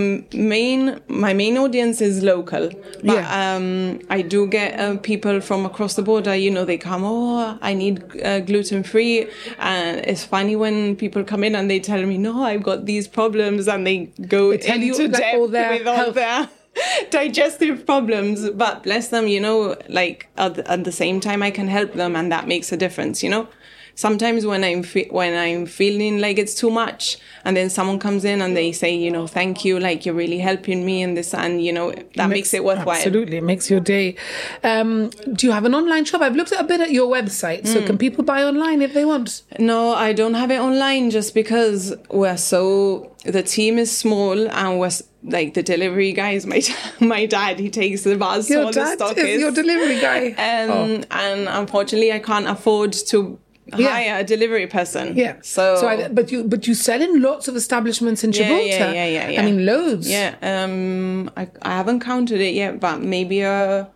main, 0.55 1.01
my 1.25 1.33
main 1.43 1.57
audience 1.65 1.99
is 2.09 2.23
local, 2.33 2.65
but 3.09 3.17
Yeah. 3.21 3.27
um, 3.57 4.01
I 4.11 4.21
do 4.35 4.41
get 4.59 4.71
uh, 4.79 4.97
people 5.11 5.41
from 5.41 5.65
across 5.71 5.95
the 5.95 6.03
border. 6.11 6.35
You 6.45 6.51
know, 6.51 6.65
they 6.73 6.79
come. 6.91 7.03
Oh, 7.05 7.59
I 7.71 7.73
need 7.83 7.95
uh, 8.23 8.41
gluten 8.51 8.83
free, 8.93 9.17
and 9.59 9.93
it's 10.11 10.25
funny 10.25 10.55
when 10.65 10.97
people 10.97 11.23
come 11.33 11.43
in 11.49 11.55
and 11.59 11.71
they 11.73 11.81
tell 11.91 12.03
me, 12.13 12.19
"No, 12.29 12.35
I've 12.51 12.63
got 12.71 12.85
these 12.93 13.07
problems," 13.09 13.69
and 13.73 13.87
they 13.87 13.99
go 14.37 14.43
They 14.51 14.59
tell 14.59 14.79
you, 14.79 14.93
into 14.95 15.05
like, 15.09 15.23
depth 15.23 15.37
all 15.39 15.49
their 15.49 15.71
with 15.79 15.87
all 15.87 15.97
health- 15.97 16.15
their 16.15 16.49
digestive 17.11 17.87
problems 17.87 18.49
but 18.51 18.83
bless 18.83 19.09
them 19.09 19.27
you 19.27 19.41
know 19.41 19.77
like 19.89 20.29
at, 20.37 20.55
the- 20.55 20.71
at 20.71 20.85
the 20.85 20.93
same 20.93 21.21
time 21.21 21.43
i 21.43 21.51
can 21.51 21.69
help 21.69 21.93
them 21.95 22.15
and 22.17 22.31
that 22.33 22.47
makes 22.47 22.73
a 22.73 22.77
difference 22.77 23.23
you 23.23 23.31
know 23.31 23.49
sometimes 23.97 24.47
when 24.47 24.63
i'm 24.63 24.83
fe- 24.83 25.09
when 25.11 25.35
i'm 25.37 25.67
feeling 25.67 26.21
like 26.21 26.39
it's 26.39 26.55
too 26.55 26.71
much 26.71 27.19
and 27.45 27.57
then 27.57 27.69
someone 27.69 27.99
comes 27.99 28.25
in 28.25 28.41
and 28.43 28.57
they 28.57 28.71
say 28.71 28.95
you 28.95 29.11
know 29.11 29.27
thank 29.27 29.65
you 29.65 29.81
like 29.81 30.07
you're 30.07 30.15
really 30.15 30.39
helping 30.39 30.85
me 30.87 31.03
in 31.03 31.15
this 31.15 31.35
and 31.35 31.65
you 31.65 31.73
know 31.73 31.93
that 32.15 32.29
makes, 32.29 32.53
it 32.55 32.63
worthwhile 32.63 32.97
Absolutely, 32.97 33.39
it 33.39 33.43
makes 33.43 33.71
your 33.71 33.81
day. 33.81 34.17
Um, 34.63 35.11
do 35.33 35.47
you 35.47 35.53
have 35.53 35.65
an 35.65 35.75
online 35.75 36.05
shop? 36.05 36.21
I've 36.23 36.37
looked 36.37 36.53
at 36.53 36.61
a 36.61 36.65
bit 36.65 36.81
at 36.81 36.91
your 36.91 37.09
website. 37.13 37.67
So 37.67 37.81
Mm. 37.81 37.87
can 37.87 37.99
people 37.99 38.25
buy 38.25 38.43
online 38.45 38.83
if 38.83 38.93
they 38.95 39.05
want? 39.05 39.43
No, 39.59 39.93
I 39.95 40.13
don't 40.13 40.35
have 40.35 40.51
it 40.51 40.59
online 40.59 41.11
just 41.11 41.35
because 41.35 41.95
we're 42.11 42.37
so 42.37 43.13
the 43.25 43.43
team 43.43 43.79
is 43.79 43.91
small 43.97 44.49
and 44.49 44.79
we're 44.81 44.91
like 45.25 45.55
the 45.55 45.63
delivery 45.63 46.13
guys. 46.13 46.47
My 46.47 46.61
my 47.01 47.27
dad 47.27 47.59
he 47.59 47.71
takes 47.71 48.03
the 48.03 48.17
bus. 48.17 48.49
Your 48.51 48.61
all 48.65 48.73
the 48.73 48.81
dad 48.81 48.95
stock 48.99 49.17
is 49.19 49.41
your 49.41 49.53
delivery 49.53 50.01
guy. 50.01 50.23
Um, 50.31 50.71
Oh. 50.71 51.05
and 51.11 51.49
unfortunately, 51.49 52.13
I 52.13 52.19
can't 52.19 52.47
afford 52.47 52.93
to 53.11 53.39
Yeah. 53.75 53.89
hire 53.91 54.21
a 54.21 54.25
delivery 54.25 54.67
person. 54.67 55.17
Yeah. 55.17 55.37
So, 55.43 55.77
so 55.77 55.89
I, 55.89 56.09
but 56.09 56.31
you 56.31 56.45
but 56.45 56.67
you 56.69 56.75
sell 56.75 57.03
in 57.03 57.21
lots 57.21 57.49
of 57.49 57.57
establishments 57.57 58.23
in 58.23 58.31
Gibraltar. 58.33 58.65
yeah, 58.69 58.93
yeah, 58.93 59.07
yeah, 59.07 59.29
yeah. 59.31 59.43
I 59.43 59.45
mean, 59.45 59.67
loads. 59.67 60.09
yeah. 60.09 60.37
Um, 60.43 61.31
I 61.37 61.49
I 61.63 61.71
haven't 61.77 62.01
counted 62.01 62.41
it 62.41 62.55
yet, 62.55 62.79
but 62.81 63.01
maybe 63.01 63.43
uh 63.45 63.87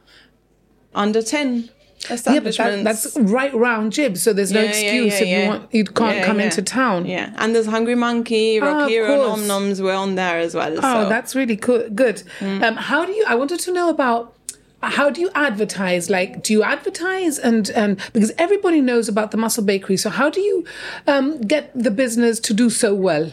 under 0.94 1.22
ten. 1.22 1.70
Yeah, 2.02 2.06
but 2.08 2.14
establishments. 2.14 2.56
that, 2.56 2.84
that's 2.84 3.30
right 3.30 3.52
round 3.54 3.92
Jib, 3.92 4.16
so 4.16 4.32
there's 4.32 4.50
no 4.52 4.60
Yeah, 4.62 4.70
yeah, 4.70 4.70
excuse 4.72 5.20
yeah, 5.20 5.26
if 5.26 5.28
you 5.44 5.48
want 5.50 5.74
you 5.74 5.84
can't 5.84 6.16
Yeah, 6.16 6.24
come 6.24 6.38
yeah. 6.38 6.46
into 6.46 6.62
town. 6.62 7.04
Yeah, 7.04 7.34
and 7.36 7.54
there's 7.54 7.66
Hungry 7.66 7.94
Monkey, 7.94 8.58
Ah, 8.58 8.64
Rock 8.64 8.90
of 8.90 9.18
Nom 9.38 9.46
Noms. 9.46 9.82
We're 9.82 9.94
on 9.94 10.14
there 10.14 10.38
as 10.38 10.54
well. 10.54 10.72
Oh, 10.78 10.80
so. 11.04 11.08
that's 11.10 11.36
really 11.36 11.56
cool. 11.58 11.90
Good. 11.90 12.22
Mm. 12.38 12.62
Um, 12.64 12.76
how 12.76 13.04
do 13.04 13.12
you? 13.12 13.24
I 13.28 13.34
wanted 13.34 13.60
to 13.60 13.72
know 13.72 13.90
about 13.90 14.34
how 14.82 15.10
do 15.10 15.20
you 15.20 15.30
advertise? 15.34 16.08
Like, 16.08 16.42
do 16.42 16.52
you 16.52 16.62
advertise 16.62 17.38
and 17.38 17.68
and 17.70 18.00
because 18.12 18.32
everybody 18.38 18.80
knows 18.80 19.08
about 19.08 19.30
the 19.30 19.36
Muscle 19.36 19.64
Bakery, 19.64 19.96
so 19.96 20.10
how 20.10 20.30
do 20.30 20.40
you 20.40 20.64
um, 21.06 21.40
get 21.42 21.70
the 21.74 21.90
business 21.90 22.40
to 22.40 22.54
do 22.54 22.70
so 22.70 22.94
well? 22.94 23.32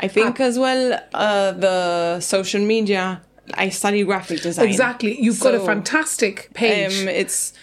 I 0.00 0.08
think 0.08 0.40
as 0.40 0.58
well 0.58 1.00
uh, 1.14 1.52
the 1.52 2.20
social 2.20 2.64
media. 2.64 3.22
I 3.54 3.70
study 3.70 4.04
graphic 4.04 4.42
design. 4.42 4.68
Exactly. 4.68 5.18
You've 5.18 5.40
got 5.40 5.54
a 5.54 5.60
fantastic 5.60 6.50
page. 6.52 7.00
Um, 7.00 7.08
it's 7.08 7.54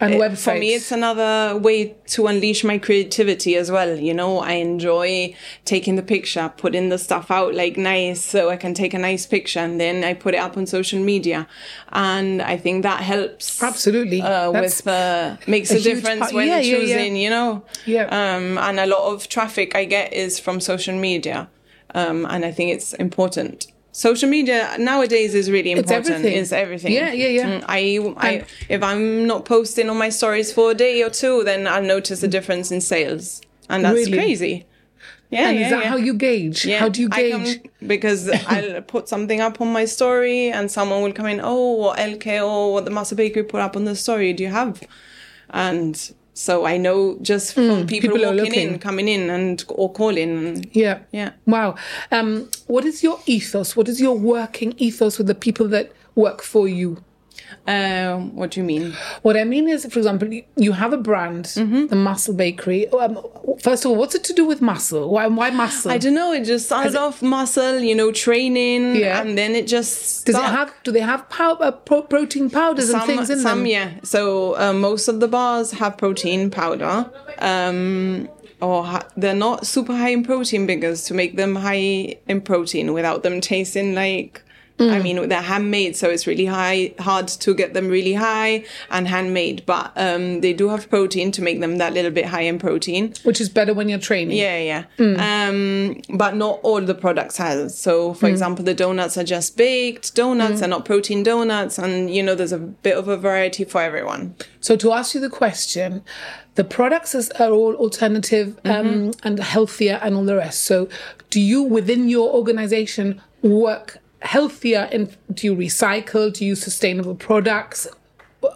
And 0.00 0.20
uh, 0.20 0.30
For 0.34 0.54
me, 0.56 0.74
it's 0.74 0.90
another 0.90 1.56
way 1.56 1.94
to 2.08 2.26
unleash 2.26 2.64
my 2.64 2.78
creativity 2.78 3.54
as 3.56 3.70
well. 3.70 3.96
You 3.96 4.12
know, 4.12 4.40
I 4.40 4.54
enjoy 4.54 5.34
taking 5.64 5.94
the 5.94 6.02
picture, 6.02 6.52
putting 6.56 6.88
the 6.88 6.98
stuff 6.98 7.30
out 7.30 7.54
like 7.54 7.76
nice, 7.76 8.22
so 8.22 8.50
I 8.50 8.56
can 8.56 8.74
take 8.74 8.92
a 8.92 8.98
nice 8.98 9.24
picture, 9.24 9.60
and 9.60 9.80
then 9.80 10.02
I 10.02 10.12
put 10.14 10.34
it 10.34 10.38
up 10.38 10.56
on 10.56 10.66
social 10.66 10.98
media, 11.00 11.46
and 11.92 12.42
I 12.42 12.56
think 12.56 12.82
that 12.82 13.00
helps. 13.02 13.62
Absolutely. 13.62 14.20
uh, 14.20 14.50
That's 14.50 14.84
with 14.84 14.88
uh, 14.88 15.36
makes 15.46 15.70
a 15.70 15.76
a, 15.76 15.80
difference 15.80 16.20
part- 16.22 16.32
when 16.34 16.48
yeah, 16.48 16.58
you're 16.58 16.80
yeah, 16.80 16.86
yeah. 16.86 16.96
choosing. 16.96 17.16
You 17.16 17.30
know, 17.30 17.64
Yeah. 17.86 18.06
Um, 18.06 18.58
and 18.58 18.80
a 18.80 18.86
lot 18.86 19.12
of 19.12 19.28
traffic 19.28 19.76
I 19.76 19.84
get 19.84 20.12
is 20.12 20.40
from 20.40 20.60
social 20.60 20.96
media, 20.96 21.48
um, 21.94 22.26
and 22.28 22.44
I 22.44 22.50
think 22.50 22.72
it's 22.72 22.94
important. 22.94 23.68
Social 23.96 24.28
media 24.28 24.76
nowadays 24.76 25.36
is 25.36 25.48
really 25.48 25.70
important. 25.70 26.10
everything. 26.10 26.34
Is 26.36 26.52
everything. 26.52 26.92
Yeah, 26.92 27.12
yeah, 27.12 27.28
yeah. 27.28 27.60
Mm, 27.60 27.64
I, 27.68 27.78
I, 28.28 28.44
if 28.68 28.82
I'm 28.82 29.24
not 29.24 29.44
posting 29.44 29.88
on 29.88 29.96
my 29.96 30.08
stories 30.08 30.52
for 30.52 30.72
a 30.72 30.74
day 30.74 31.00
or 31.04 31.10
two, 31.10 31.44
then 31.44 31.68
I'll 31.68 31.80
notice 31.80 32.20
a 32.24 32.26
difference 32.26 32.72
in 32.72 32.80
sales, 32.80 33.40
and 33.70 33.84
that's 33.84 33.94
Really? 33.94 34.18
crazy. 34.18 34.66
Yeah, 35.30 35.48
and 35.48 35.58
yeah, 35.58 35.64
is 35.66 35.70
that 35.70 35.84
yeah. 35.84 35.90
how 35.90 35.96
you 35.96 36.14
gauge? 36.14 36.66
Yeah, 36.66 36.80
how 36.80 36.88
do 36.88 37.02
you 37.02 37.08
I 37.12 37.22
gauge? 37.22 37.62
come- 37.62 37.70
because 37.86 38.28
I'll 38.48 38.82
put 38.82 39.08
something 39.08 39.40
up 39.40 39.60
on 39.60 39.72
my 39.72 39.84
story, 39.84 40.50
and 40.50 40.68
someone 40.68 41.00
will 41.02 41.12
come 41.12 41.26
in. 41.26 41.40
Oh, 41.40 41.74
what 41.74 41.96
LKO, 41.98 42.72
what 42.72 42.84
the 42.86 42.90
Muscle 42.90 43.16
Bakery 43.16 43.44
put 43.44 43.60
up 43.60 43.76
on 43.76 43.84
the 43.84 43.94
story? 43.94 44.32
Do 44.32 44.42
you 44.42 44.50
have? 44.50 44.82
And 45.50 45.94
so 46.34 46.66
I 46.66 46.76
know 46.76 47.16
just 47.22 47.54
from 47.54 47.86
people, 47.86 48.10
Mm, 48.10 48.12
people 48.12 48.24
are 48.24 48.28
walking 48.36 48.44
looking. 48.44 48.68
in, 48.74 48.78
coming 48.78 49.08
in, 49.08 49.30
and 49.30 49.64
or 49.68 49.90
calling. 49.92 50.68
Yeah. 50.72 50.98
Yeah. 51.12 51.30
Wow. 51.46 51.76
Um, 52.10 52.50
what 52.66 52.84
is 52.84 53.02
your 53.02 53.18
ethos? 53.26 53.76
What 53.76 53.88
is 53.88 54.00
your 54.00 54.16
working 54.18 54.74
ethos 54.78 55.16
with 55.18 55.28
the 55.28 55.34
people 55.36 55.68
that 55.68 55.92
work 56.16 56.42
for 56.42 56.66
you? 56.68 56.98
Um, 57.66 58.34
what 58.36 58.50
do 58.52 58.60
you 58.60 58.64
mean? 58.66 58.92
What 59.22 59.36
I 59.36 59.44
mean 59.44 59.68
is, 59.68 59.86
for 59.86 59.98
example, 59.98 60.28
you- 60.56 60.72
have 60.72 60.92
a 60.92 60.96
brand, 60.98 61.44
Mm-hmm. 61.46 61.86
the 61.86 61.96
Muscle 61.96 62.34
Bakery. 62.34 62.88
Um, 62.88 63.18
first 63.62 63.84
of 63.84 63.90
all, 63.90 63.96
what's 63.96 64.14
it 64.14 64.24
to 64.24 64.32
do 64.32 64.44
with 64.44 64.60
muscle? 64.60 65.08
Why, 65.10 65.26
why 65.28 65.50
muscle? 65.50 65.90
I 65.90 65.98
don't 65.98 66.14
know. 66.14 66.32
It 66.32 66.44
just 66.44 66.66
started 66.66 66.96
off 66.96 67.22
muscle, 67.22 67.78
you 67.80 67.94
know, 67.94 68.10
training, 68.12 68.96
Yeah. 68.96 69.20
and 69.22 69.38
then 69.38 69.54
it 69.54 69.66
just 69.66 70.26
Does 70.26 70.34
it 70.36 70.42
have? 70.42 70.72
Do 70.82 70.90
they 70.92 71.00
have 71.00 71.28
pow- 71.30 71.54
uh, 71.60 71.70
pro- 71.70 72.02
protein 72.02 72.50
powders 72.50 72.90
and 72.90 73.02
things 73.04 73.30
in 73.30 73.38
some 73.40 73.58
them? 73.58 73.66
yeah 73.66 73.90
so 74.02 74.56
uh, 74.58 74.72
most 74.72 75.08
of 75.08 75.20
the 75.20 75.28
bars 75.28 75.70
have 75.72 75.96
protein 75.96 76.50
powder 76.50 77.10
um 77.38 78.28
or 78.60 78.84
ha- 78.84 79.06
they're 79.16 79.34
not 79.34 79.66
super 79.66 79.92
high 79.94 80.10
in 80.10 80.22
protein 80.24 80.66
because 80.66 81.04
to 81.04 81.14
make 81.14 81.36
them 81.36 81.54
high 81.56 82.16
in 82.28 82.40
protein 82.40 82.92
without 82.92 83.22
them 83.22 83.40
tasting 83.40 83.94
like 83.94 84.42
Mm. 84.78 84.90
I 84.90 84.98
mean, 85.00 85.28
they're 85.28 85.40
handmade, 85.40 85.94
so 85.94 86.10
it's 86.10 86.26
really 86.26 86.46
high, 86.46 86.94
hard 86.98 87.28
to 87.28 87.54
get 87.54 87.74
them 87.74 87.86
really 87.88 88.14
high 88.14 88.64
and 88.90 89.06
handmade. 89.06 89.62
But 89.66 89.92
um, 89.96 90.40
they 90.40 90.52
do 90.52 90.68
have 90.68 90.90
protein 90.90 91.30
to 91.32 91.42
make 91.42 91.60
them 91.60 91.78
that 91.78 91.92
little 91.94 92.10
bit 92.10 92.26
high 92.26 92.40
in 92.40 92.58
protein. 92.58 93.14
Which 93.22 93.40
is 93.40 93.48
better 93.48 93.72
when 93.72 93.88
you're 93.88 94.00
training. 94.00 94.36
Yeah, 94.36 94.58
yeah. 94.58 94.84
Mm. 94.98 95.18
Um, 95.20 96.16
but 96.18 96.34
not 96.34 96.58
all 96.64 96.80
the 96.80 96.94
products 96.94 97.36
has. 97.36 97.78
So, 97.78 98.10
Mm. 98.10 98.16
for 98.16 98.28
example, 98.28 98.64
the 98.64 98.74
donuts 98.74 99.16
are 99.16 99.22
just 99.24 99.56
baked 99.56 100.16
donuts 100.16 100.60
are 100.60 100.66
not 100.68 100.84
protein 100.84 101.22
donuts, 101.22 101.78
and 101.78 102.12
you 102.12 102.22
know, 102.22 102.34
there's 102.34 102.52
a 102.52 102.58
bit 102.58 102.96
of 102.96 103.06
a 103.06 103.16
variety 103.16 103.64
for 103.64 103.80
everyone. 103.80 104.34
So 104.60 104.74
to 104.76 104.92
ask 104.92 105.14
you 105.14 105.20
the 105.20 105.30
question, 105.30 106.02
the 106.56 106.64
products 106.64 107.14
are 107.14 107.50
all 107.50 107.74
alternative 107.76 108.58
um, 108.64 108.84
Mm-hmm. 108.86 109.10
and 109.26 109.38
healthier 109.38 110.00
and 110.02 110.16
all 110.16 110.24
the 110.24 110.36
rest. 110.36 110.62
So 110.62 110.88
do 111.30 111.40
you 111.40 111.62
within 111.62 112.08
your 112.08 112.32
organization 112.34 113.20
work 113.42 113.98
healthier 114.24 114.88
and 114.90 115.16
do 115.32 115.46
you 115.46 115.56
recycle? 115.56 116.32
Do 116.32 116.44
you 116.44 116.50
use 116.50 116.62
sustainable 116.62 117.14
products 117.14 117.86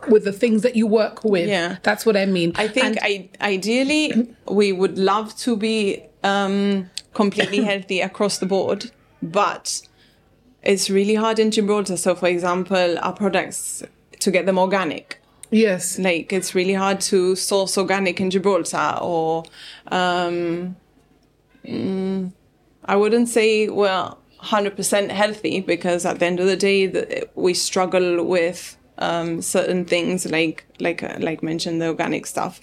with 0.08 0.25
the 0.25 0.32
things 0.32 0.62
that 0.62 0.76
you 0.76 0.87
work 0.87 1.25
with? 1.25 1.48
Yeah. 1.48 1.76
That's 1.82 2.04
what 2.04 2.16
I 2.16 2.26
mean. 2.26 2.52
I 2.56 2.68
think 2.68 2.98
I, 3.02 3.28
ideally 3.40 4.34
we 4.46 4.72
would 4.72 4.98
love 4.98 5.37
to 5.38 5.56
be 5.56 6.02
um, 6.25 6.90
completely 7.14 7.62
healthy 7.70 8.00
across 8.00 8.38
the 8.38 8.46
board, 8.46 8.90
but 9.22 9.82
it's 10.62 10.90
really 10.90 11.14
hard 11.14 11.38
in 11.38 11.50
Gibraltar. 11.50 11.96
So, 11.96 12.14
for 12.14 12.28
example, 12.28 12.98
our 12.98 13.12
products 13.12 13.82
to 14.20 14.30
get 14.30 14.46
them 14.46 14.58
organic. 14.58 15.20
yes. 15.50 15.98
like 15.98 16.32
it's 16.32 16.54
really 16.54 16.75
hard 16.75 17.00
to 17.00 17.34
source 17.34 17.78
organic 17.78 18.20
in 18.20 18.30
Gibraltar 18.30 18.98
or 19.00 19.44
um 19.87 20.76
mm, 21.64 22.32
I 22.84 22.96
wouldn't 22.96 23.28
say 23.28 23.68
well 23.68 24.17
100% 24.42 25.11
healthy 25.11 25.61
because 25.61 26.04
at 26.07 26.18
the 26.18 26.26
end 26.26 26.40
of 26.40 26.47
the 26.47 26.57
day 26.57 26.87
the, 26.87 27.28
we 27.35 27.54
struggle 27.54 28.25
with 28.25 28.76
um 29.00 29.40
certain 29.40 29.85
things 29.85 30.26
like 30.30 30.64
like 30.80 31.02
uh, 31.04 31.16
like 31.21 31.40
mentioned 31.42 31.80
the 31.80 31.87
organic 31.87 32.26
stuff 32.26 32.61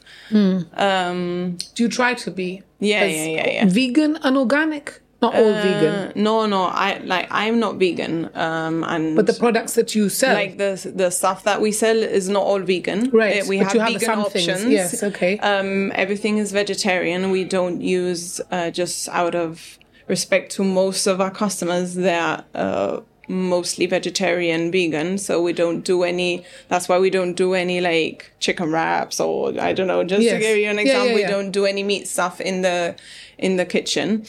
um 0.73 1.57
Do 1.75 1.83
you 1.83 1.89
try 1.89 2.13
to 2.13 2.31
be? 2.31 2.61
Yeah, 2.79 3.05
yeah, 3.05 3.25
yeah, 3.25 3.49
yeah. 3.49 3.65
Vegan 3.67 4.17
and 4.23 4.37
organic? 4.37 5.01
Not 5.21 5.33
all 5.33 5.53
vegan. 5.53 5.93
uh, 5.93 6.11
no 6.15 6.45
no 6.45 6.63
I 6.65 6.97
like 6.99 7.27
I'm 7.31 7.57
not 7.59 7.75
vegan 7.77 8.29
um 8.35 8.83
and 8.83 9.15
But 9.15 9.27
the 9.27 9.33
products 9.33 9.73
that 9.75 9.95
you 9.95 10.09
sell. 10.09 10.33
like 10.33 10.57
the 10.57 10.71
the 10.93 11.09
stuff 11.09 11.43
that 11.45 11.61
we 11.61 11.71
sell 11.71 11.97
is 11.97 12.27
not 12.27 12.43
all 12.43 12.59
vegan. 12.59 13.09
Right, 13.11 13.41
Uh, 13.41 13.45
we 13.47 13.57
but 13.59 13.67
have 13.67 13.73
you 13.75 13.79
have 13.81 13.93
vegan 13.93 14.05
some 14.05 14.25
things, 14.25 14.49
options. 14.49 14.71
yes, 14.71 15.03
okay. 15.03 15.37
Um, 15.39 15.91
everything 15.95 16.37
is 16.37 16.51
vegetarian. 16.51 17.31
We 17.31 17.43
don't 17.45 17.79
use 17.81 18.41
uh, 18.51 18.69
just 18.71 19.07
out 19.09 19.35
of 19.35 19.79
respect 20.07 20.51
to 20.53 20.63
most 20.63 21.07
of 21.07 21.19
our 21.21 21.31
customers. 21.31 21.95
They're 21.95 22.43
uh, 22.53 23.01
mostly 23.27 23.85
vegetarian, 23.87 24.71
vegan. 24.71 25.17
So 25.17 25.41
we 25.41 25.53
don't 25.53 25.81
do 25.83 26.03
any. 26.03 26.43
That's 26.67 26.87
why 26.87 26.99
we 26.99 27.09
don't 27.09 27.33
do 27.33 27.53
any 27.53 27.81
like 27.81 28.31
chicken 28.39 28.71
wraps 28.71 29.19
or 29.19 29.59
I 29.59 29.73
don't 29.73 29.87
know. 29.87 30.03
Just 30.03 30.21
Yes. 30.23 30.33
to 30.33 30.39
give 30.39 30.57
you 30.57 30.69
an 30.69 30.77
Yeah, 30.77 30.83
yeah, 30.83 30.89
example, 30.91 31.19
yeah. 31.19 31.25
we 31.27 31.31
don't 31.31 31.51
do 31.51 31.65
any 31.65 31.83
meat 31.83 32.07
stuff 32.07 32.39
in 32.39 32.61
the 32.61 32.95
in 33.37 33.57
the 33.57 33.65
kitchen. 33.65 34.25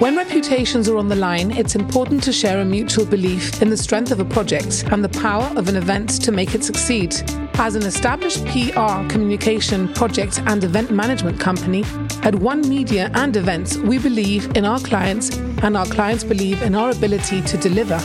When 0.00 0.16
reputations 0.16 0.88
are 0.88 0.96
on 0.98 1.08
the 1.08 1.14
line, 1.14 1.52
it's 1.52 1.76
important 1.76 2.20
to 2.24 2.32
share 2.32 2.58
a 2.60 2.64
mutual 2.64 3.06
belief 3.06 3.62
in 3.62 3.70
the 3.70 3.76
strength 3.76 4.10
of 4.10 4.18
a 4.18 4.24
project 4.24 4.84
and 4.90 5.04
the 5.04 5.08
power 5.20 5.44
of 5.56 5.68
an 5.68 5.76
event 5.76 6.20
to 6.22 6.32
make 6.32 6.52
it 6.54 6.64
succeed. 6.64 7.14
As 7.54 7.76
an 7.76 7.84
established 7.84 8.44
PR, 8.46 9.06
communication, 9.08 9.86
project, 9.94 10.42
and 10.46 10.64
event 10.64 10.90
management 10.90 11.38
company, 11.38 11.84
at 12.24 12.34
One 12.36 12.66
Media 12.66 13.10
and 13.14 13.36
Events, 13.36 13.76
we 13.76 13.98
believe 13.98 14.56
in 14.56 14.64
our 14.64 14.80
clients 14.80 15.36
and 15.62 15.76
our 15.76 15.84
clients 15.84 16.24
believe 16.24 16.62
in 16.62 16.74
our 16.74 16.90
ability 16.90 17.42
to 17.42 17.58
deliver. 17.58 17.96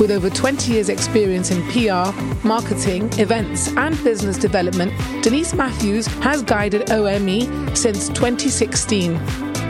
With 0.00 0.10
over 0.10 0.28
20 0.28 0.72
years' 0.72 0.88
experience 0.88 1.52
in 1.52 1.62
PR, 1.70 2.10
marketing, 2.44 3.08
events, 3.20 3.68
and 3.76 4.02
business 4.02 4.36
development, 4.36 4.92
Denise 5.22 5.54
Matthews 5.54 6.06
has 6.24 6.42
guided 6.42 6.90
OME 6.90 7.76
since 7.76 8.08
2016. 8.08 9.14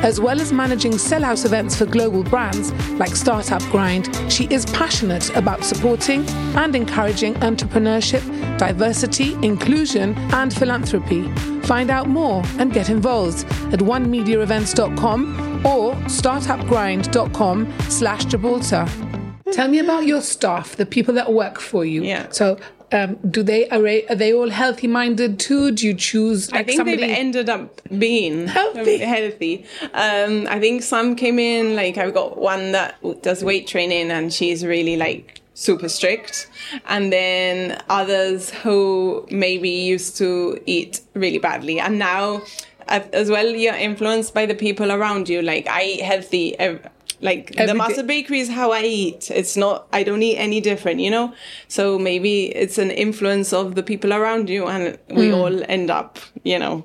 As 0.02 0.20
well 0.20 0.40
as 0.40 0.54
managing 0.54 0.92
sellout 0.92 1.44
events 1.44 1.76
for 1.76 1.84
global 1.84 2.24
brands 2.24 2.72
like 2.92 3.14
Startup 3.14 3.62
Grind, 3.64 4.08
she 4.32 4.46
is 4.46 4.64
passionate 4.66 5.36
about 5.36 5.64
supporting 5.64 6.26
and 6.56 6.74
encouraging 6.74 7.34
entrepreneurship, 7.34 8.22
diversity, 8.58 9.34
inclusion, 9.46 10.16
and 10.32 10.52
philanthropy. 10.52 11.30
Find 11.64 11.90
out 11.90 12.08
more 12.08 12.42
and 12.58 12.72
get 12.72 12.90
involved 12.90 13.44
at 13.72 13.80
onemediaevents.com 13.80 15.64
or 15.66 15.94
startupgrind.com 15.94 17.72
slash 17.88 18.24
Gibraltar. 18.26 18.86
Tell 19.52 19.68
me 19.68 19.78
about 19.78 20.06
your 20.06 20.20
staff, 20.22 20.76
the 20.76 20.86
people 20.86 21.14
that 21.14 21.32
work 21.32 21.60
for 21.60 21.84
you. 21.84 22.02
Yeah. 22.02 22.28
So, 22.30 22.58
um, 22.90 23.18
do 23.30 23.42
they 23.42 23.68
are, 23.68 23.80
they- 23.80 24.06
are 24.06 24.14
they 24.14 24.32
all 24.32 24.48
healthy 24.50 24.86
minded 24.86 25.38
too? 25.38 25.70
Do 25.72 25.86
you 25.86 25.94
choose 25.94 26.50
like 26.50 26.60
I 26.60 26.64
think 26.64 26.76
somebody? 26.78 26.96
they've 26.98 27.16
ended 27.16 27.48
up 27.48 27.80
being 27.98 28.46
Healthy. 28.48 28.98
healthy. 28.98 29.64
Um, 29.94 30.46
I 30.48 30.58
think 30.58 30.82
some 30.82 31.16
came 31.16 31.38
in 31.38 31.76
like 31.76 31.96
I've 31.98 32.14
got 32.14 32.38
one 32.38 32.72
that 32.72 32.96
does 33.22 33.44
weight 33.44 33.66
training 33.66 34.10
and 34.10 34.32
she's 34.32 34.64
really 34.64 34.96
like 34.96 35.40
super 35.54 35.88
strict, 35.88 36.48
and 36.86 37.12
then 37.12 37.82
others 37.88 38.50
who 38.50 39.26
maybe 39.30 39.68
used 39.70 40.16
to 40.18 40.60
eat 40.66 41.00
really 41.14 41.38
badly, 41.38 41.78
and 41.80 41.98
now 41.98 42.42
as 42.88 43.30
well 43.30 43.46
you're 43.46 43.74
influenced 43.74 44.34
by 44.34 44.44
the 44.46 44.54
people 44.54 44.90
around 44.90 45.28
you. 45.28 45.40
Like 45.42 45.66
I 45.68 45.82
eat 45.84 46.00
healthy. 46.02 46.56
like 47.20 47.52
Every 47.56 47.66
the. 47.68 47.74
Muscle 47.74 48.02
Bakery 48.02 48.40
is 48.40 48.48
how 48.48 48.72
I 48.72 48.82
eat. 48.82 49.30
It's 49.30 49.56
not 49.56 49.86
I 49.92 50.02
don't 50.02 50.22
eat 50.22 50.36
any 50.38 50.60
different, 50.60 50.98
you 51.00 51.10
know. 51.10 51.32
So 51.68 51.96
maybe 51.98 52.46
it's 52.46 52.78
an 52.78 52.90
influence 52.90 53.52
of 53.52 53.76
the 53.76 53.82
people 53.84 54.12
around 54.12 54.50
you, 54.50 54.66
and 54.66 54.98
we 55.08 55.28
Mm. 55.28 55.36
all 55.36 55.62
end 55.68 55.88
up, 55.90 56.18
you 56.42 56.58
know, 56.58 56.84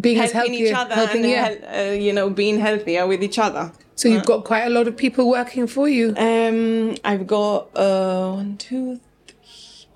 Being 0.00 0.16
helping 0.18 0.34
healthy, 0.34 0.56
each 0.56 0.72
other 0.74 0.94
helping, 0.94 1.24
and 1.24 1.60
yeah. 1.62 1.88
uh, 1.90 1.92
you 1.92 2.12
know 2.12 2.30
being 2.30 2.58
healthier 2.58 3.06
with 3.06 3.22
each 3.22 3.38
other. 3.38 3.72
so 3.94 4.08
you've 4.08 4.24
got 4.26 4.44
quite 4.44 4.64
a 4.64 4.70
lot 4.70 4.88
of 4.88 4.96
people 4.96 5.28
working 5.28 5.66
for 5.66 5.88
you. 5.88 6.14
Um, 6.16 6.96
I've 7.04 7.26
got 7.26 7.68
uh, 7.76 8.32
one, 8.32 8.56
two, 8.56 9.00
three, 9.26 9.36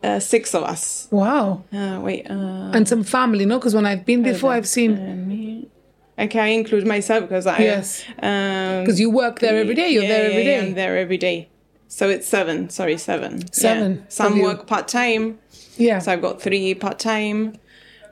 uh, 0.02 0.20
six 0.20 0.54
of 0.54 0.62
us. 0.62 1.08
Wow. 1.10 1.64
Uh, 1.72 2.00
wait, 2.02 2.30
uh, 2.30 2.70
And 2.74 2.86
some 2.88 3.02
family, 3.04 3.46
no? 3.46 3.58
Because 3.58 3.74
when 3.74 3.86
I've 3.86 4.04
been 4.04 4.22
before, 4.22 4.52
I've 4.52 4.68
seen. 4.68 5.70
Okay, 6.18 6.40
I 6.40 6.46
include 6.46 6.86
myself 6.86 7.22
because 7.22 7.46
I 7.46 7.58
Yes. 7.58 8.02
um, 8.22 8.82
because 8.82 8.98
you 8.98 9.10
work 9.10 9.40
there 9.40 9.56
every 9.56 9.74
day. 9.74 9.90
You're 9.90 10.04
yeah, 10.04 10.08
there 10.08 10.30
every 10.30 10.44
day. 10.44 10.58
I'm 10.60 10.74
there 10.74 10.96
every 10.96 11.18
day. 11.18 11.48
So 11.88 12.08
it's 12.08 12.26
seven. 12.26 12.70
Sorry, 12.70 12.96
seven. 12.96 13.52
Seven 13.52 13.96
Yeah. 13.96 14.02
Some 14.08 14.40
work 14.40 14.66
part 14.66 14.88
time. 14.88 15.38
Yeah. 15.76 15.98
So 15.98 16.12
I've 16.12 16.22
got 16.22 16.40
three 16.40 16.74
part 16.74 16.98
time. 16.98 17.58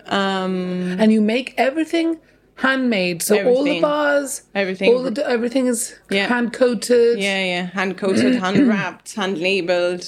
Um, 0.06 0.96
and 1.00 1.12
you 1.12 1.20
make 1.20 1.54
everything 1.56 2.18
handmade. 2.56 3.22
So 3.22 3.46
all 3.48 3.64
the 3.64 3.80
bars, 3.80 4.42
Everything. 4.54 4.92
all 4.92 5.02
the 5.02 5.28
everything 5.28 5.66
is 5.66 5.94
Yeah. 6.10 6.26
hand 6.28 6.52
coated. 6.52 7.18
yeah, 7.18 7.44
yeah, 7.44 7.62
hand 7.66 7.96
coated, 7.98 8.36
hand 8.44 8.68
wrapped, 8.68 9.14
hand 9.14 9.38
labeled. 9.38 10.04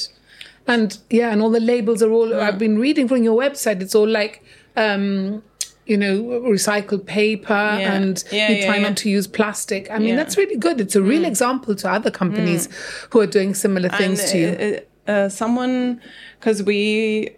And 0.67 0.97
yeah, 1.11 1.31
and 1.33 1.41
all 1.43 1.51
the 1.51 1.61
labels 1.61 2.03
are 2.03 2.11
all. 2.11 2.35
I've 2.41 2.59
been 2.59 2.79
reading 2.79 3.07
from 3.09 3.23
your 3.23 3.39
website. 3.41 3.81
It's 3.81 3.95
all 3.95 4.09
like, 4.09 4.43
um, 4.77 5.43
you 5.87 5.97
know, 5.97 6.23
recycled 6.51 7.07
paper, 7.07 7.53
and 7.53 8.23
Yeah, 8.33 8.49
you 8.51 8.57
yeah, 8.57 8.67
try 8.67 8.77
yeah. 8.77 8.89
not 8.89 8.97
to 8.99 9.09
use 9.11 9.29
plastic. 9.29 9.89
I 9.91 9.99
mean, 9.99 10.09
Yeah. 10.09 10.15
Mm. 10.15 10.17
that's 10.19 10.37
really 10.37 10.57
good. 10.57 10.81
It's 10.81 10.97
a 10.97 11.03
real 11.03 11.25
example 11.25 11.77
to 11.77 11.89
other 11.91 12.11
companies 12.11 12.69
who 13.11 13.21
are 13.21 13.29
doing 13.29 13.55
similar 13.55 13.89
things 13.91 14.21
and, 14.21 14.29
to 14.33 14.39
you. 14.39 14.81
uh, 15.09 15.11
uh, 15.11 15.29
someone 15.29 16.01
because 16.41 16.65
we 16.65 17.36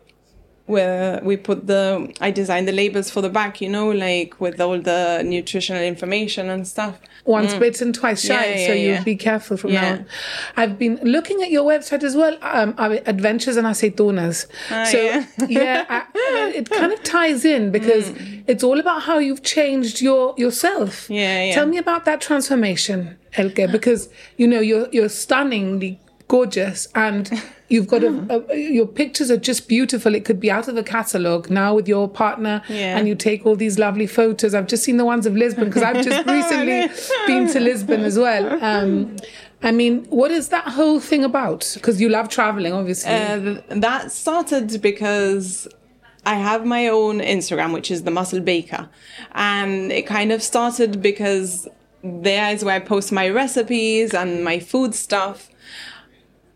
where 0.68 1.20
we 1.22 1.36
put 1.36 1.66
the 1.66 2.12
I 2.20 2.30
designed 2.30 2.68
the 2.68 2.72
labels 2.72 3.10
for 3.10 3.20
the 3.22 3.28
back, 3.30 3.60
you 3.60 3.68
know, 3.68 3.90
like 3.90 4.40
with 4.40 4.60
all 4.60 4.78
the 4.80 5.22
nutritional 5.24 5.82
information 5.82 6.48
and 6.50 6.66
stuff. 6.66 6.98
Once 7.24 7.52
bitten, 7.54 7.92
twice 7.92 8.22
shy. 8.24 8.32
Yeah, 8.32 8.66
so 8.66 8.72
yeah, 8.72 8.74
you 8.74 8.88
yeah. 8.92 9.02
be 9.02 9.16
careful 9.16 9.56
from 9.58 9.70
Yeah. 9.72 9.80
now 9.82 9.90
on. 9.92 10.06
I've 10.56 10.78
been 10.78 10.98
looking 11.02 11.42
at 11.42 11.50
your 11.50 11.64
website 11.68 12.02
as 12.02 12.16
well, 12.16 12.38
um, 12.40 12.74
uh, 12.78 12.96
Adventures 13.04 13.56
and 13.56 13.66
Aceitunas. 13.66 14.46
so 14.90 14.98
yeah. 14.98 15.26
yeah, 15.48 15.84
I, 15.88 16.52
it 16.54 16.70
kind 16.70 16.90
of 16.92 17.02
ties 17.02 17.44
in 17.44 17.70
because 17.70 18.12
it's 18.46 18.64
all 18.64 18.80
about 18.80 19.02
how 19.02 19.18
you've 19.18 19.42
changed 19.42 20.00
your 20.00 20.34
yourself. 20.38 21.10
Yeah, 21.10 21.44
yeah. 21.44 21.54
Tell 21.54 21.66
me 21.66 21.76
about 21.76 22.06
that 22.06 22.20
transformation, 22.22 23.18
Elke, 23.34 23.70
because 23.70 24.08
you 24.38 24.46
know 24.46 24.60
you're 24.60 24.88
you're 24.90 25.10
stunningly 25.10 26.00
gorgeous 26.28 26.86
and 26.94 27.42
you've 27.68 27.86
got 27.88 28.04
a, 28.04 28.42
a 28.50 28.56
your 28.56 28.86
pictures 28.86 29.30
are 29.30 29.36
just 29.36 29.66
beautiful. 29.68 30.14
It 30.14 30.24
could 30.24 30.38
be 30.40 30.50
out 30.50 30.68
of 30.68 30.76
a 30.76 30.82
catalog 30.82 31.50
now 31.50 31.74
with 31.74 31.88
your 31.88 32.08
partner 32.08 32.62
Yeah. 32.68 32.96
and 32.98 33.08
you 33.08 33.14
take 33.14 33.44
all 33.46 33.56
these 33.56 33.78
lovely 33.78 34.06
photos. 34.06 34.54
I've 34.54 34.66
just 34.66 34.84
seen 34.84 34.96
the 34.98 35.04
ones 35.04 35.26
of 35.26 35.34
lisbon 35.36 35.64
because 35.66 35.82
i've 35.82 36.04
just 36.04 36.26
recently 36.38 36.88
been 37.26 37.48
to 37.48 37.60
lisbon 37.60 38.02
as 38.04 38.18
well. 38.18 38.62
Um, 38.62 39.16
i 39.60 39.72
mean 39.72 40.04
what 40.04 40.30
is 40.30 40.48
that 40.50 40.68
whole 40.68 41.00
thing 41.00 41.24
about? 41.24 41.70
Because 41.74 42.00
you 42.00 42.08
love 42.08 42.28
traveling 42.28 42.72
obviously. 42.72 43.10
Uh, 43.12 43.60
that 43.70 44.12
started 44.12 44.80
because 44.82 45.66
I 46.26 46.34
have 46.34 46.66
my 46.66 46.88
own 46.88 47.20
Instagram, 47.20 47.72
which 47.72 47.90
is 47.90 48.02
the 48.02 48.10
Muscle 48.10 48.40
Baker, 48.40 48.88
and 49.32 49.90
it 49.90 50.06
kind 50.06 50.30
of 50.30 50.42
started 50.42 51.00
because 51.00 51.66
there 52.04 52.52
is 52.52 52.62
where 52.64 52.76
I 52.76 52.80
post 52.80 53.12
my 53.12 53.28
recipes 53.30 54.12
and 54.12 54.44
my 54.44 54.58
food 54.60 54.94
stuff. 54.94 55.48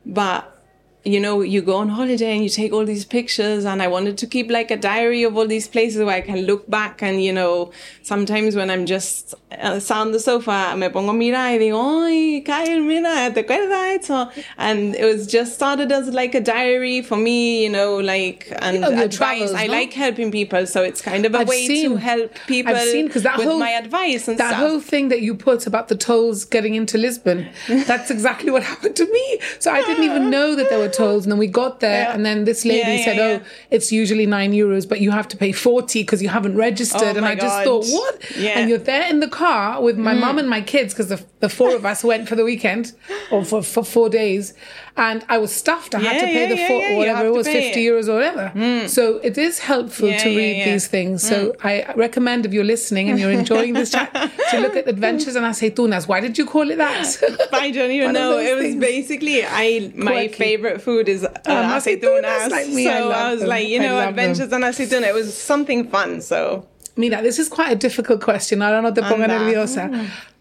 But 0.04 0.61
you 1.04 1.18
know, 1.18 1.40
you 1.40 1.62
go 1.62 1.76
on 1.76 1.88
holiday 1.88 2.32
and 2.34 2.44
you 2.44 2.48
take 2.48 2.72
all 2.72 2.84
these 2.84 3.04
pictures, 3.04 3.64
and 3.64 3.82
I 3.82 3.88
wanted 3.88 4.16
to 4.18 4.26
keep 4.26 4.50
like 4.50 4.70
a 4.70 4.76
diary 4.76 5.24
of 5.24 5.36
all 5.36 5.46
these 5.46 5.66
places 5.66 5.98
where 6.04 6.14
I 6.14 6.20
can 6.20 6.42
look 6.42 6.68
back 6.70 7.02
and 7.02 7.22
you 7.22 7.32
know, 7.32 7.72
sometimes 8.02 8.54
when 8.54 8.70
I'm 8.70 8.86
just 8.86 9.34
uh, 9.58 9.80
sat 9.80 9.98
on 9.98 10.12
the 10.12 10.20
sofa, 10.20 10.74
me 10.76 10.88
pongo 10.88 11.10
a 11.10 11.14
mirar 11.14 11.50
y 11.52 11.58
digo, 11.58 12.04
ay, 12.06 12.40
Kyle, 12.44 12.80
mira, 12.80 13.32
te 13.34 13.42
acuerdas 13.42 13.96
esto? 13.98 14.30
And 14.58 14.94
it 14.94 15.04
was 15.04 15.26
just 15.26 15.54
started 15.54 15.90
as 15.90 16.08
like 16.10 16.34
a 16.36 16.40
diary 16.40 17.02
for 17.02 17.16
me, 17.16 17.64
you 17.64 17.70
know, 17.70 17.96
like 17.96 18.52
and 18.60 18.84
advice. 18.84 19.16
travels, 19.16 19.54
I 19.54 19.66
no? 19.66 19.72
like 19.72 19.92
helping 19.92 20.30
people, 20.30 20.66
so 20.66 20.82
it's 20.82 21.02
kind 21.02 21.26
of 21.26 21.34
a 21.34 21.38
I've 21.38 21.48
way 21.48 21.66
seen- 21.66 21.90
to 21.90 21.96
help 21.96 22.32
people 22.46 22.74
I've 22.74 22.88
seen 22.88 23.06
because 23.08 23.24
that 23.24 23.38
with 23.38 23.48
whole 23.48 23.58
my 23.58 23.70
advice 23.70 24.28
and 24.28 24.38
that 24.38 24.50
stuff. 24.54 24.60
whole 24.60 24.80
thing 24.80 25.08
that 25.08 25.20
you 25.20 25.34
put 25.34 25.66
about 25.66 25.88
the 25.88 25.96
tolls 25.96 26.44
getting 26.44 26.74
into 26.76 26.96
Lisbon. 26.96 27.48
That's 27.68 28.10
exactly 28.16 28.50
what 28.52 28.62
happened 28.62 28.94
to 28.96 29.06
me. 29.12 29.38
So 29.58 29.72
I 29.72 29.82
didn't 29.82 30.04
even 30.04 30.30
know 30.30 30.54
that 30.54 30.68
there 30.70 30.78
were 30.78 30.91
tolls, 30.92 31.24
and 31.24 31.32
then 31.32 31.38
we 31.38 31.46
got 31.46 31.80
there, 31.80 32.02
Yeah. 32.04 32.14
and 32.14 32.24
then 32.26 32.44
this 32.44 32.64
lady 32.64 32.92
Yeah, 32.98 33.04
said. 33.04 33.18
"Oh, 33.18 33.40
it's 33.70 33.90
usually 33.92 34.26
nine 34.26 34.52
euros, 34.52 34.88
but 34.88 35.00
you 35.00 35.10
have 35.10 35.28
to 35.28 35.36
pay 35.36 35.52
forty 35.52 36.02
because 36.02 36.22
you 36.22 36.28
haven't 36.28 36.56
registered." 36.56 37.14
Oh 37.14 37.18
and 37.18 37.26
I 37.26 37.34
just 37.34 37.64
thought, 37.64 37.84
"What?" 37.86 38.14
Yeah. 38.38 38.52
Mm. 38.52 38.56
And 38.56 38.70
you're 38.70 38.78
there 38.78 39.08
in 39.08 39.20
the 39.20 39.28
car 39.28 39.82
with 39.82 39.96
my 39.98 40.14
mum 40.14 40.38
and 40.38 40.48
my 40.48 40.60
kids 40.60 40.92
because 40.94 41.08
the, 41.08 41.20
the 41.40 41.48
four 41.48 41.74
of 41.74 41.84
us 41.84 42.04
went 42.04 42.28
for 42.28 42.36
the 42.36 42.44
weekend 42.44 42.92
or 43.30 43.44
for, 43.44 43.62
for 43.62 43.84
four 43.84 44.08
days, 44.08 44.54
and 44.96 45.24
I 45.28 45.38
was 45.38 45.52
stuffed. 45.54 45.94
I 45.94 46.00
had 46.00 46.20
to 46.20 46.26
pay 46.26 46.42
yeah, 46.42 46.48
the 46.48 46.56
yeah, 46.56 46.68
four, 46.68 46.80
yeah, 46.82 46.96
whatever 46.98 47.26
it 47.26 47.32
was, 47.32 47.46
fifty 47.46 47.86
it. 47.86 47.90
Mm. 47.90 47.94
euros 47.98 48.08
or 48.08 48.14
whatever. 48.16 48.88
So 48.88 49.16
it 49.18 49.38
is 49.38 49.58
helpful 49.60 50.08
Yeah, 50.08 50.18
to 50.18 50.28
read 50.36 50.56
yeah. 50.58 50.64
Mm. 50.66 50.72
these 50.72 50.86
things. 50.88 51.22
So 51.26 51.54
I 51.64 51.92
recommend 51.96 52.44
if 52.46 52.52
you're 52.52 52.64
listening 52.76 53.08
and 53.10 53.18
you're 53.18 53.30
enjoying 53.30 53.72
this 53.74 53.90
chat 53.90 54.12
to 54.50 54.60
look 54.60 54.76
at 54.76 54.86
Adventures 54.88 55.34
and 55.34 55.46
Aceitunas. 55.46 56.06
Why 56.08 56.20
did 56.20 56.36
you 56.36 56.44
call 56.46 56.70
it 56.70 56.76
that? 56.76 57.16
I 57.52 57.70
don't 57.70 57.90
even 57.90 58.12
know. 58.12 58.38
It 58.38 58.54
was 58.54 58.62
things. 58.64 58.80
basically 58.80 59.44
I 59.44 59.92
my 59.94 60.12
Quirky. 60.12 60.34
favorite 60.34 60.82
food 60.82 61.08
is 61.08 61.24
uh, 61.24 61.28
Um, 61.46 61.70
aceitunas, 61.78 62.22
aceitunas. 62.24 62.50
like 62.50 62.68
me, 62.68 62.84
so 62.84 62.90
I 62.90 63.00
love 63.00 63.30
was 63.32 63.40
them. 63.40 63.48
like, 63.48 63.68
you 63.68 63.80
know, 63.80 63.98
adventures 64.00 64.52
and 64.52 64.62
aceituna. 64.64 65.06
It 65.08 65.14
was 65.14 65.36
something 65.36 65.88
fun. 65.88 66.20
So 66.20 66.66
Mira, 66.96 67.22
this 67.22 67.38
is 67.38 67.48
quite 67.48 67.72
a 67.72 67.76
difficult 67.76 68.20
question. 68.20 68.60
Ahora 68.60 68.82
no 68.82 68.92
te 68.92 69.00
ponga 69.00 69.22
Anda. 69.24 69.38
nerviosa. 69.38 69.84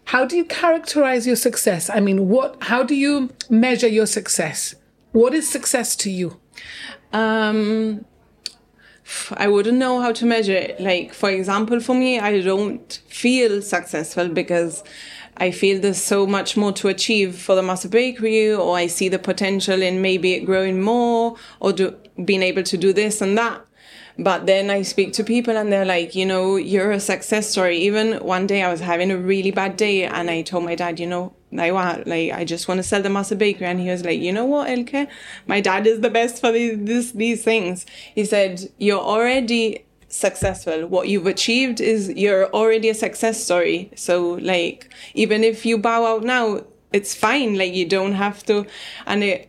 How 0.04 0.24
do 0.24 0.36
you 0.36 0.44
characterize 0.44 1.26
your 1.26 1.36
success? 1.36 1.88
I 1.88 2.00
mean, 2.00 2.28
what? 2.28 2.56
How 2.62 2.82
do 2.82 2.94
you 2.94 3.30
measure 3.48 3.88
your 3.88 4.06
success? 4.06 4.74
What 5.12 5.34
is 5.34 5.48
success 5.48 5.96
to 5.96 6.10
you? 6.10 6.40
um 7.12 8.04
I 9.32 9.48
wouldn't 9.48 9.78
know 9.78 10.00
how 10.00 10.12
to 10.12 10.24
measure 10.24 10.54
it. 10.54 10.80
Like, 10.80 11.12
for 11.12 11.28
example, 11.28 11.80
for 11.80 11.94
me, 11.94 12.20
I 12.20 12.40
don't 12.40 13.00
feel 13.08 13.60
successful 13.60 14.28
because 14.28 14.84
I 15.36 15.50
feel 15.50 15.80
there's 15.80 16.00
so 16.02 16.26
much 16.26 16.56
more 16.56 16.72
to 16.74 16.88
achieve 16.88 17.36
for 17.36 17.54
the 17.54 17.62
Muscle 17.62 17.90
Bakery, 17.90 18.54
or 18.54 18.76
I 18.76 18.86
see 18.86 19.08
the 19.08 19.18
potential 19.18 19.82
in 19.82 20.00
maybe 20.00 20.34
it 20.34 20.46
growing 20.46 20.80
more, 20.80 21.36
or 21.60 21.72
do, 21.72 21.96
being 22.24 22.42
able 22.42 22.62
to 22.62 22.76
do 22.76 22.92
this 22.92 23.20
and 23.20 23.36
that. 23.36 23.60
But 24.18 24.46
then 24.46 24.70
I 24.70 24.82
speak 24.82 25.12
to 25.14 25.24
people 25.24 25.56
and 25.56 25.72
they're 25.72 25.84
like, 25.84 26.14
you 26.14 26.26
know, 26.26 26.56
you're 26.56 26.92
a 26.92 27.00
success 27.00 27.50
story. 27.50 27.78
Even 27.78 28.14
one 28.18 28.46
day 28.46 28.62
I 28.62 28.70
was 28.70 28.80
having 28.80 29.10
a 29.10 29.16
really 29.16 29.50
bad 29.50 29.76
day 29.76 30.04
and 30.04 30.30
I 30.30 30.42
told 30.42 30.64
my 30.64 30.74
dad, 30.74 31.00
you 31.00 31.06
know, 31.06 31.32
I 31.58 31.70
want, 31.70 32.06
like, 32.06 32.32
I 32.32 32.44
just 32.44 32.68
want 32.68 32.78
to 32.78 32.82
sell 32.82 33.02
the 33.02 33.10
Muscle 33.10 33.36
Bakery. 33.36 33.66
And 33.66 33.80
he 33.80 33.88
was 33.88 34.04
like, 34.04 34.20
you 34.20 34.32
know 34.32 34.44
what, 34.44 34.70
Elke? 34.70 35.08
My 35.46 35.60
dad 35.60 35.86
is 35.86 36.00
the 36.00 36.10
best 36.10 36.40
for 36.40 36.52
these, 36.52 37.12
these 37.12 37.42
things. 37.42 37.86
He 38.14 38.24
said, 38.24 38.70
you're 38.78 39.00
already 39.00 39.84
successful. 40.08 40.86
What 40.86 41.08
you've 41.08 41.26
achieved 41.26 41.80
is 41.80 42.10
you're 42.10 42.48
already 42.50 42.88
a 42.90 42.94
success 42.94 43.42
story. 43.42 43.90
So 43.96 44.32
like, 44.40 44.92
even 45.14 45.44
if 45.44 45.64
you 45.66 45.78
bow 45.78 46.06
out 46.06 46.22
now, 46.22 46.64
it's 46.92 47.14
fine. 47.14 47.56
Like 47.56 47.72
you 47.72 47.86
don't 47.86 48.12
have 48.12 48.44
to, 48.44 48.66
and 49.06 49.24
it, 49.24 49.48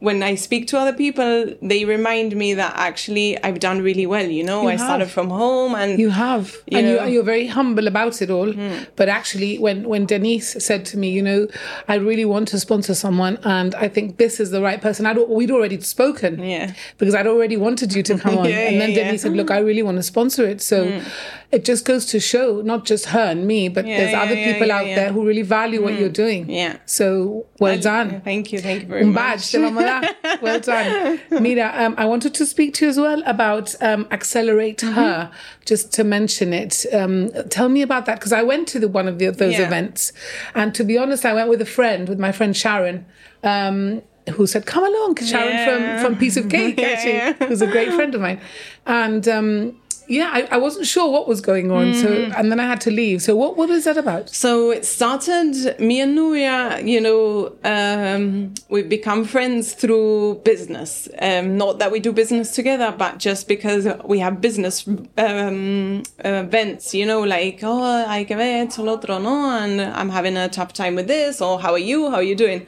when 0.00 0.22
I 0.22 0.36
speak 0.36 0.68
to 0.68 0.78
other 0.78 0.92
people, 0.92 1.52
they 1.60 1.84
remind 1.84 2.36
me 2.36 2.54
that 2.54 2.72
actually 2.76 3.42
I've 3.42 3.58
done 3.58 3.82
really 3.82 4.06
well. 4.06 4.26
You 4.26 4.44
know, 4.44 4.62
You 4.62 4.68
I 4.68 4.76
started 4.76 5.10
from 5.10 5.28
home 5.30 5.74
and 5.74 5.98
You 5.98 6.10
have, 6.10 6.56
You 6.66 6.78
and 6.78 6.86
you, 6.86 6.96
know. 6.96 7.04
you're 7.04 7.24
very 7.24 7.48
humble 7.48 7.88
about 7.88 8.22
it 8.22 8.30
all. 8.30 8.52
Hmm. 8.52 8.84
But 8.94 9.08
actually, 9.08 9.58
when 9.58 9.88
when 9.88 10.06
Denise 10.06 10.62
said 10.64 10.84
to 10.86 10.98
me, 10.98 11.10
you 11.10 11.22
know, 11.22 11.48
I 11.88 11.96
really 11.96 12.24
want 12.24 12.48
to 12.48 12.60
sponsor 12.60 12.94
someone, 12.94 13.38
and 13.42 13.74
I 13.74 13.88
think 13.88 14.18
this 14.18 14.38
is 14.38 14.50
the 14.50 14.62
right 14.62 14.80
person. 14.80 15.04
I'd, 15.04 15.18
we'd 15.18 15.50
already 15.50 15.80
spoken, 15.80 16.42
Yeah. 16.42 16.74
because 16.98 17.14
I'd 17.14 17.26
already 17.26 17.56
wanted 17.56 17.92
you 17.92 18.02
to 18.04 18.18
come 18.24 18.38
on, 18.38 18.44
Yeah, 18.48 18.68
and 18.68 18.80
then 18.80 18.90
yeah, 18.90 18.98
yeah. 18.98 19.04
Denise 19.04 19.22
said, 19.22 19.32
look, 19.32 19.50
I 19.50 19.58
really 19.58 19.82
want 19.82 19.96
to 19.96 20.02
sponsor 20.04 20.44
it. 20.46 20.62
So 20.62 20.88
hmm. 20.88 21.08
it 21.50 21.64
just 21.64 21.84
goes 21.84 22.06
to 22.06 22.20
show, 22.20 22.60
not 22.62 22.84
just 22.84 23.06
her 23.06 23.30
and 23.34 23.46
me, 23.46 23.68
but 23.68 23.84
Yeah, 23.84 23.98
there's 23.98 24.12
yeah, 24.12 24.22
other 24.22 24.34
yeah, 24.34 24.52
people 24.52 24.68
yeah, 24.68 24.76
out 24.78 24.86
yeah. 24.86 24.94
there 24.94 25.12
who 25.12 25.26
really 25.26 25.42
value 25.42 25.82
what 25.82 25.94
hmm. 25.94 26.00
you're 26.00 26.08
doing. 26.08 26.48
Yeah. 26.48 26.76
So 26.86 27.46
well 27.58 27.78
done. 27.78 28.20
Thank 28.20 28.52
you, 28.52 28.60
thank 28.60 28.82
you 28.82 28.88
very 28.88 29.04
much. 29.04 29.52
badge, 29.90 30.08
te 30.22 30.36
vamos 30.40 30.68
a 30.68 30.70
dar. 30.70 30.78
Well 30.80 31.18
done. 31.30 31.42
Mira, 31.42 31.72
um, 31.76 31.94
I 31.98 32.04
wanted 32.06 32.34
to 32.34 32.46
speak 32.46 32.74
to 32.74 32.84
you 32.84 32.90
as 32.90 32.98
well 32.98 33.22
about 33.26 33.74
um, 33.82 34.06
Accelerate 34.10 34.78
Mm-hmm. 34.78 34.94
Her, 34.94 35.30
just 35.64 35.92
to 35.94 36.04
mention 36.04 36.52
it. 36.52 36.86
Um, 36.92 37.30
tell 37.50 37.68
me 37.68 37.82
about 37.82 38.06
that, 38.06 38.16
because 38.18 38.32
I 38.32 38.42
went 38.42 38.68
to 38.68 38.78
the, 38.78 38.88
one 38.88 39.08
of 39.08 39.18
the, 39.18 39.30
those 39.30 39.54
Yeah. 39.58 39.66
events. 39.66 40.12
And 40.54 40.74
to 40.74 40.84
be 40.84 40.96
honest, 40.98 41.24
I 41.24 41.32
went 41.32 41.48
with 41.48 41.60
a 41.60 41.66
friend, 41.66 42.08
with 42.08 42.18
my 42.18 42.32
friend 42.32 42.56
Sharon. 42.56 43.04
Um, 43.42 44.02
who 44.34 44.46
said, 44.46 44.66
"Come 44.66 44.84
along, 44.84 45.16
Sharon 45.16 45.48
Yeah. 45.54 45.64
from 46.02 46.12
from 46.12 46.18
Piece 46.18 46.36
of 46.36 46.50
Cake, 46.50 46.78
actually, 46.82 47.14
yeah. 47.14 47.32
who's 47.48 47.62
a 47.62 47.66
great 47.66 47.90
friend 47.94 48.14
of 48.14 48.20
mine." 48.20 48.38
And 48.84 49.26
um, 49.26 49.80
yeah, 50.08 50.30
I, 50.32 50.48
I 50.52 50.56
wasn't 50.56 50.86
sure 50.86 51.10
what 51.10 51.28
was 51.28 51.40
going 51.40 51.70
on. 51.70 51.94
So, 51.94 52.08
and 52.36 52.50
then 52.50 52.58
I 52.60 52.66
had 52.66 52.80
to 52.82 52.90
leave. 52.90 53.22
So, 53.22 53.36
what 53.36 53.56
what 53.56 53.68
is 53.70 53.84
that 53.84 53.96
about? 53.96 54.30
So 54.30 54.70
it 54.70 54.84
started, 54.86 55.78
me 55.78 56.00
and 56.00 56.16
Nuria, 56.16 56.86
you 56.86 57.00
know, 57.00 57.52
um, 57.64 58.54
we've 58.68 58.88
become 58.88 59.24
friends 59.24 59.74
through 59.74 60.40
business. 60.44 61.08
Um, 61.20 61.56
not 61.56 61.78
that 61.80 61.92
we 61.92 62.00
do 62.00 62.12
business 62.12 62.54
together, 62.54 62.94
but 62.96 63.18
just 63.18 63.48
because 63.48 63.86
we 64.04 64.18
have 64.20 64.40
business 64.40 64.86
um, 65.18 66.02
events, 66.24 66.94
you 66.94 67.04
know, 67.04 67.20
like, 67.22 67.60
oh, 67.62 68.06
hay 68.08 68.24
que 68.24 68.36
ver 68.36 68.64
esto, 68.64 68.82
lo 68.82 68.94
otro, 68.94 69.18
no? 69.18 69.50
And 69.50 69.80
I'm 69.80 70.08
having 70.08 70.36
a 70.36 70.48
tough 70.48 70.72
time 70.72 70.94
with 70.94 71.06
this, 71.06 71.40
or 71.40 71.60
how 71.60 71.72
are 71.72 71.78
you? 71.78 72.08
How 72.10 72.16
are 72.16 72.22
you 72.22 72.36
doing? 72.36 72.66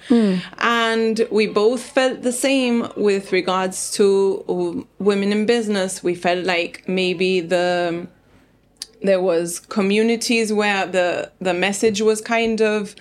And 0.59 1.27
we 1.31 1.47
both 1.47 1.83
felt 1.83 2.23
the 2.23 2.33
same 2.33 2.89
with 2.97 3.33
regards 3.33 3.91
to 3.93 4.45
uh, 4.49 4.85
women 4.99 5.33
in 5.33 5.47
business. 5.47 6.03
We 6.03 6.15
felt 6.15 6.45
like 6.45 6.85
maybe 6.87 7.30
the 7.39 8.09
there 9.03 9.21
was 9.31 9.61
communities 9.61 10.53
where 10.53 10.85
the 10.87 11.31
the 11.41 11.55
message 11.55 12.01
was 12.03 12.21
kind 12.21 12.61
of 12.61 12.97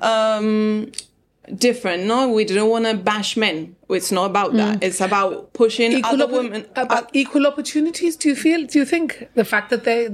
um 0.00 0.90
different 1.66 2.04
no 2.04 2.28
we 2.36 2.42
didn't 2.44 2.68
want 2.74 2.84
to 2.86 2.94
bash 2.96 3.36
men 3.36 3.76
it's 3.90 4.10
not 4.10 4.24
about 4.32 4.50
that 4.54 4.82
it's 4.82 5.00
about 5.00 5.52
pushing 5.52 6.02
other 6.04 6.24
opp- 6.24 6.30
women 6.30 6.66
about 6.74 7.10
equal 7.12 7.46
opportunities. 7.46 8.16
Do 8.16 8.28
you 8.30 8.34
feel? 8.34 8.66
Do 8.66 8.78
you 8.80 8.84
think 8.84 9.28
the 9.34 9.44
fact 9.44 9.68
that 9.70 9.84
they 9.84 10.08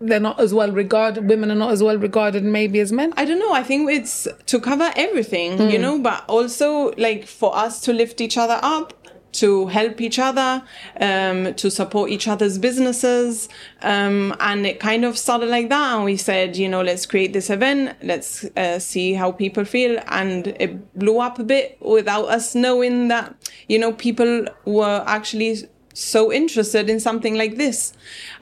they're 0.00 0.20
not 0.20 0.38
as 0.40 0.54
well 0.54 0.70
regarded, 0.70 1.28
women 1.28 1.50
are 1.50 1.56
not 1.56 1.72
as 1.72 1.82
well 1.82 1.98
regarded, 1.98 2.42
maybe 2.44 2.78
as 2.80 2.90
men? 2.92 3.12
I 3.16 3.24
don't 3.24 3.38
know. 3.38 3.52
I 3.52 3.62
think 3.62 3.90
it's 3.90 4.26
to 4.46 4.60
cover 4.60 4.88
everything, 4.96 5.70
you 5.70 5.78
know, 5.78 5.98
but 5.98 6.24
also 6.28 6.92
like 6.92 7.26
for 7.26 7.54
us 7.56 7.80
to 7.82 7.92
lift 7.92 8.20
each 8.20 8.38
other 8.38 8.58
up, 8.62 8.94
to 9.34 9.66
help 9.66 10.00
each 10.00 10.18
other, 10.18 10.62
um, 11.00 11.54
to 11.54 11.70
support 11.70 12.10
each 12.10 12.26
other's 12.28 12.58
businesses. 12.58 13.48
Um, 13.82 14.34
and 14.40 14.66
it 14.66 14.80
kind 14.80 15.04
of 15.04 15.18
started 15.18 15.48
like 15.48 15.68
that. 15.68 15.94
And 15.96 16.04
we 16.04 16.16
said, 16.16 16.56
you 16.56 16.68
know, 16.68 16.82
let's 16.82 17.06
create 17.06 17.32
this 17.32 17.50
event. 17.50 17.96
Let's 18.02 18.44
uh, 18.56 18.78
see 18.78 19.14
how 19.14 19.32
people 19.32 19.64
feel. 19.64 20.00
And 20.08 20.48
it 20.58 20.98
blew 20.98 21.20
up 21.20 21.38
a 21.38 21.44
bit 21.44 21.78
without 21.80 22.26
us 22.26 22.54
knowing 22.54 23.08
that, 23.08 23.34
you 23.68 23.78
know, 23.78 23.92
people 23.92 24.46
were 24.64 25.04
actually 25.06 25.68
so 25.96 26.32
interested 26.32 26.90
in 26.90 26.98
something 27.00 27.34
like 27.36 27.56
this. 27.56 27.92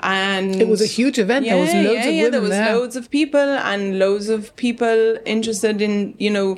And 0.00 0.56
It 0.60 0.68
was 0.68 0.80
a 0.80 0.86
huge 0.86 1.18
event. 1.18 1.44
there 1.44 1.58
was 1.58 1.72
loads 1.74 1.84
yeah, 1.86 2.08
of 2.08 2.14
yeah, 2.14 2.22
women 2.24 2.30
there 2.32 2.40
was 2.40 2.50
there. 2.50 2.74
loads 2.74 2.96
of 2.96 3.10
people 3.10 3.40
and 3.40 3.98
loads 3.98 4.28
of 4.28 4.54
people 4.56 5.18
interested 5.26 5.82
in 5.82 6.14
you 6.18 6.30
know 6.30 6.56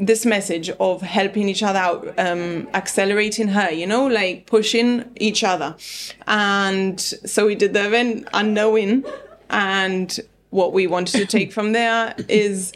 this 0.00 0.24
message 0.24 0.70
of 0.80 1.02
helping 1.02 1.46
each 1.48 1.62
other 1.62 1.78
out 1.78 2.18
um 2.18 2.66
accelerating 2.72 3.48
her 3.48 3.70
you 3.70 3.86
know 3.86 4.06
like 4.06 4.46
pushing 4.46 5.04
each 5.16 5.44
other. 5.44 5.76
And 6.26 6.98
so 7.00 7.46
we 7.46 7.54
did 7.54 7.74
the 7.74 7.86
event 7.86 8.26
unknowing. 8.32 9.04
And 9.50 10.18
what 10.50 10.72
we 10.72 10.86
wanted 10.86 11.18
to 11.18 11.26
take 11.26 11.52
from 11.52 11.72
there 11.72 12.14
is 12.28 12.72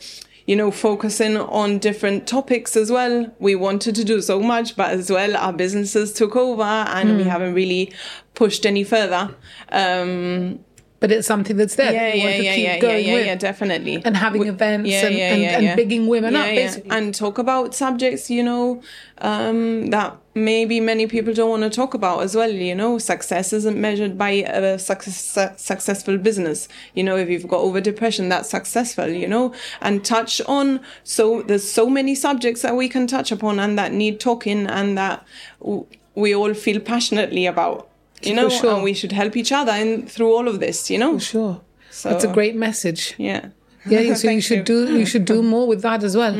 you 0.46 0.54
know 0.54 0.70
focusing 0.70 1.38
on 1.38 1.78
different 1.78 2.26
topics 2.26 2.76
as 2.76 2.90
well. 2.92 3.32
We 3.38 3.54
wanted 3.54 3.94
to 3.94 4.04
do 4.04 4.20
so 4.20 4.40
much 4.40 4.76
but 4.76 4.90
as 4.90 5.10
well 5.10 5.34
our 5.36 5.52
businesses 5.52 6.12
took 6.12 6.36
over 6.36 6.62
and 6.62 7.08
Hmm. 7.10 7.16
we 7.16 7.24
haven't 7.24 7.54
really 7.54 7.92
pushed 8.34 8.66
any 8.66 8.84
further. 8.84 9.34
Um 9.72 10.60
but 11.04 11.12
it's 11.12 11.26
something 11.26 11.56
that's 11.60 11.74
there. 11.80 11.92
yeah, 11.92 12.14
yeah, 12.14 12.24
want 12.24 12.36
to 12.36 12.42
yeah, 12.44 12.54
keep 12.54 12.64
yeah, 12.64 12.74
yeah, 12.74 12.78
going 12.80 13.04
yeah, 13.06 13.16
yeah, 13.30 13.34
definitely. 13.34 13.96
And 14.06 14.16
having 14.16 14.46
events 14.46 14.88
and- 14.90 15.14
and- 15.32 15.42
and 15.68 15.76
bigging 15.76 16.06
women 16.06 16.34
up, 16.34 16.46
basically. 16.46 16.90
and 16.96 17.14
talk 17.14 17.36
about 17.38 17.74
subjects, 17.74 18.30
you 18.30 18.42
know, 18.42 18.80
um, 19.18 19.90
that 19.90 20.16
maybe 20.34 20.80
many 20.80 21.06
people 21.06 21.32
don't 21.34 21.50
want 21.50 21.62
to 21.62 21.70
talk 21.70 21.92
about 21.94 22.22
as 22.22 22.34
well. 22.34 22.50
You 22.50 22.74
know, 22.74 22.96
success 22.98 23.52
isn't 23.52 23.78
measured 23.88 24.16
by 24.16 24.30
a 24.30 24.78
success, 24.78 25.38
successful 25.62 26.16
business. 26.18 26.68
You 26.94 27.04
know, 27.04 27.16
if 27.16 27.28
you've 27.28 27.46
got 27.54 27.60
over 27.60 27.80
depression, 27.80 28.28
that's 28.30 28.48
successful. 28.48 29.08
You 29.08 29.28
know, 29.28 29.52
and 29.82 30.04
touch 30.04 30.40
on. 30.46 30.80
So 31.04 31.42
there's 31.42 31.68
so 31.80 31.84
many 31.98 32.14
subjects 32.14 32.62
that 32.62 32.74
we 32.76 32.88
can 32.88 33.06
touch 33.06 33.30
upon 33.30 33.60
and 33.60 33.78
that 33.78 33.92
need 33.92 34.20
talking 34.20 34.66
and 34.66 34.96
that 34.98 35.22
w- 35.60 35.86
we 36.14 36.34
all 36.34 36.54
feel 36.54 36.80
passionately 36.80 37.44
about. 37.46 37.88
You 38.26 38.34
know, 38.34 38.48
sure. 38.48 38.74
and 38.74 38.82
we 38.84 38.94
should 38.94 39.12
help 39.12 39.36
each 39.36 39.52
other 39.52 39.72
in 39.72 40.06
through 40.06 40.32
all 40.34 40.48
of 40.48 40.60
this. 40.60 40.90
You 40.90 40.98
know, 40.98 41.18
Sure. 41.18 41.60
So- 41.90 42.08
That's 42.10 42.24
a 42.24 42.32
great 42.32 42.56
message. 42.56 43.14
yeah. 43.18 43.48
Yeah, 43.86 44.14
so 44.14 44.30
you 44.30 44.40
should 44.48 44.60
you. 44.60 44.64
do 44.86 44.98
you 44.98 45.04
should 45.04 45.26
do 45.26 45.42
more 45.54 45.66
with 45.68 45.82
that 45.82 46.02
as 46.02 46.16
well. 46.16 46.34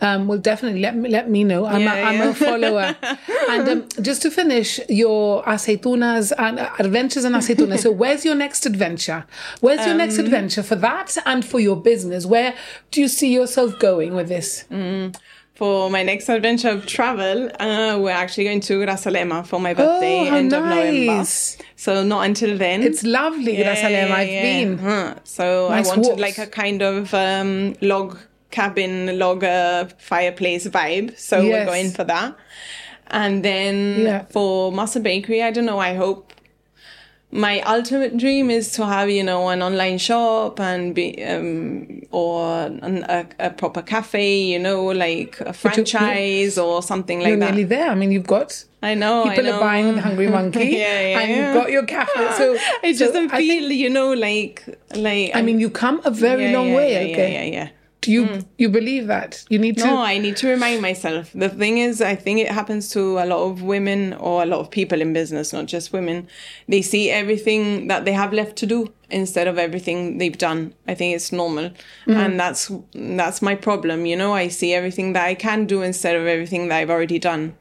Um, 0.00 0.26
well, 0.26 0.38
definitely 0.38 0.80
let 0.80 0.96
me 0.96 1.08
let 1.08 1.30
me 1.30 1.44
know. 1.44 1.64
I'm, 1.64 1.82
Yeah, 1.82 1.94
a, 1.94 2.02
I'm 2.08 2.14
yeah. 2.16 2.28
a 2.30 2.34
follower. 2.34 2.96
and 3.50 3.68
um, 3.68 3.88
just 4.02 4.20
to 4.22 4.30
finish, 4.32 4.80
your 4.88 5.44
aceitunas 5.44 6.32
and 6.36 6.58
uh, 6.58 6.70
adventures 6.80 7.22
and 7.24 7.36
aceitunas. 7.36 7.78
so, 7.84 7.92
where's 7.92 8.24
your 8.24 8.34
next 8.34 8.66
adventure? 8.66 9.24
Where's 9.60 9.78
your 9.86 9.92
Um, 9.92 9.98
next 9.98 10.18
adventure 10.18 10.64
for 10.64 10.74
that 10.74 11.16
and 11.24 11.44
for 11.44 11.60
your 11.60 11.76
business? 11.76 12.26
Where 12.26 12.52
do 12.90 13.00
you 13.00 13.06
see 13.08 13.32
yourself 13.32 13.78
going 13.78 14.14
with 14.16 14.26
this? 14.28 14.64
For 15.62 15.88
my 15.90 16.02
next 16.02 16.28
adventure 16.28 16.70
of 16.70 16.86
travel, 16.86 17.48
uh, 17.60 17.96
we're 17.96 18.10
actually 18.10 18.42
going 18.50 18.58
to 18.62 18.80
Grazalema 18.80 19.46
for 19.46 19.60
my 19.60 19.74
birthday, 19.74 20.28
Oh, 20.28 20.34
end 20.34 20.52
of 20.52 20.64
November. 20.64 21.18
nice. 21.18 21.56
So 21.76 22.02
not 22.02 22.24
until 22.26 22.58
then. 22.58 22.82
It's 22.82 23.04
lovely, 23.04 23.56
Yeah, 23.60 23.72
Grazalema. 23.72 24.08
yeah, 24.08 24.14
I've 24.16 24.28
yeah. 24.28 24.42
been. 24.42 24.78
Huh. 24.78 25.14
So 25.22 25.68
Nice 25.68 25.86
I 25.86 25.88
wanted 25.88 26.08
walks. 26.08 26.20
like 26.20 26.38
a 26.38 26.48
kind 26.48 26.82
of 26.82 27.14
um, 27.14 27.76
log 27.80 28.18
cabin, 28.50 29.16
log 29.20 29.44
uh, 29.44 29.84
fireplace 29.98 30.66
vibe. 30.66 31.16
So 31.16 31.40
we're 31.44 31.64
going 31.64 31.90
for 31.92 32.02
that. 32.02 32.34
And 33.06 33.44
then 33.44 34.00
Yeah. 34.02 34.24
for 34.30 34.72
Muscle 34.72 35.00
Bakery, 35.02 35.44
I 35.44 35.52
don't 35.52 35.66
know, 35.66 35.78
I 35.78 35.94
hope 35.94 36.31
my 37.34 37.60
ultimate 37.62 38.18
dream 38.18 38.50
is 38.50 38.72
to 38.72 38.84
have 38.84 39.08
you 39.08 39.24
know 39.24 39.48
an 39.48 39.62
online 39.62 39.96
shop 39.96 40.60
and 40.60 40.94
be 40.94 41.24
um 41.24 42.02
or 42.10 42.66
an, 42.66 43.04
a, 43.08 43.26
a 43.40 43.50
proper 43.50 43.80
cafe 43.80 44.42
you 44.42 44.58
know 44.58 44.84
like 44.84 45.40
a 45.40 45.52
franchise 45.54 46.58
or 46.58 46.82
something 46.82 47.20
like 47.20 47.28
You're 47.28 47.38
that 47.38 47.46
nearly 47.54 47.64
there. 47.64 47.88
I 47.90 47.94
mean, 47.94 48.12
you've 48.12 48.26
got 48.26 48.64
i 48.82 48.94
know 48.94 49.24
people 49.24 49.46
I 49.46 49.50
know. 49.50 49.56
are 49.56 49.60
buying 49.60 49.94
the 49.94 50.02
Hungry 50.02 50.28
Monkey, 50.36 50.64
Yeah, 50.66 51.00
yeah, 51.00 51.18
and 51.20 51.30
yeah. 51.30 51.36
you've 51.36 51.54
got 51.62 51.70
your 51.70 51.86
cafe. 51.86 52.28
So 52.36 52.56
it 52.82 52.98
doesn't 52.98 53.30
feel 53.30 53.62
think- 53.68 53.72
you 53.84 53.88
know 53.88 54.12
like 54.12 54.64
like 54.94 55.30
I 55.34 55.40
mean, 55.40 55.58
you 55.58 55.70
come 55.70 56.02
a 56.04 56.10
very 56.10 56.46
yeah, 56.50 56.58
long 56.58 56.74
way. 56.74 57.12
okay. 57.12 57.32
yeah 57.32 57.44
yeah 57.44 57.62
yeah 57.62 57.68
Do 58.02 58.10
you 58.10 58.24
mm. 58.26 58.44
you 58.58 58.68
believe 58.68 59.06
that? 59.06 59.44
You 59.48 59.60
need 59.60 59.78
to. 59.78 59.86
No, 59.86 60.02
I 60.02 60.18
need 60.18 60.36
to 60.38 60.48
remind 60.48 60.82
myself. 60.82 61.30
The 61.34 61.48
thing 61.48 61.78
is, 61.78 62.02
I 62.02 62.16
think 62.16 62.40
it 62.40 62.50
happens 62.50 62.90
to 62.90 63.18
a 63.18 63.26
lot 63.26 63.48
of 63.48 63.62
women 63.62 64.12
or 64.14 64.42
a 64.42 64.46
lot 64.46 64.58
of 64.58 64.72
people 64.72 65.00
in 65.00 65.12
business, 65.12 65.52
not 65.52 65.66
just 65.66 65.92
women. 65.92 66.26
They 66.66 66.82
see 66.82 67.10
everything 67.10 67.86
that 67.86 68.04
they 68.04 68.12
have 68.12 68.32
left 68.32 68.56
to 68.56 68.66
do 68.66 68.92
instead 69.08 69.46
of 69.46 69.56
everything 69.56 70.18
they've 70.18 70.36
done. 70.36 70.74
I 70.88 70.94
think 70.94 71.14
it's 71.14 71.30
normal, 71.30 71.70
mm. 72.06 72.16
and 72.16 72.40
that's 72.40 72.72
that's 72.92 73.40
my 73.40 73.54
problem. 73.54 74.04
You 74.04 74.16
know, 74.16 74.34
I 74.34 74.48
see 74.48 74.74
everything 74.74 75.12
that 75.12 75.24
I 75.24 75.36
can 75.36 75.66
do 75.66 75.82
instead 75.82 76.16
of 76.16 76.26
everything 76.26 76.68
that 76.68 76.78
I've 76.78 76.90
already 76.90 77.20
done, 77.20 77.54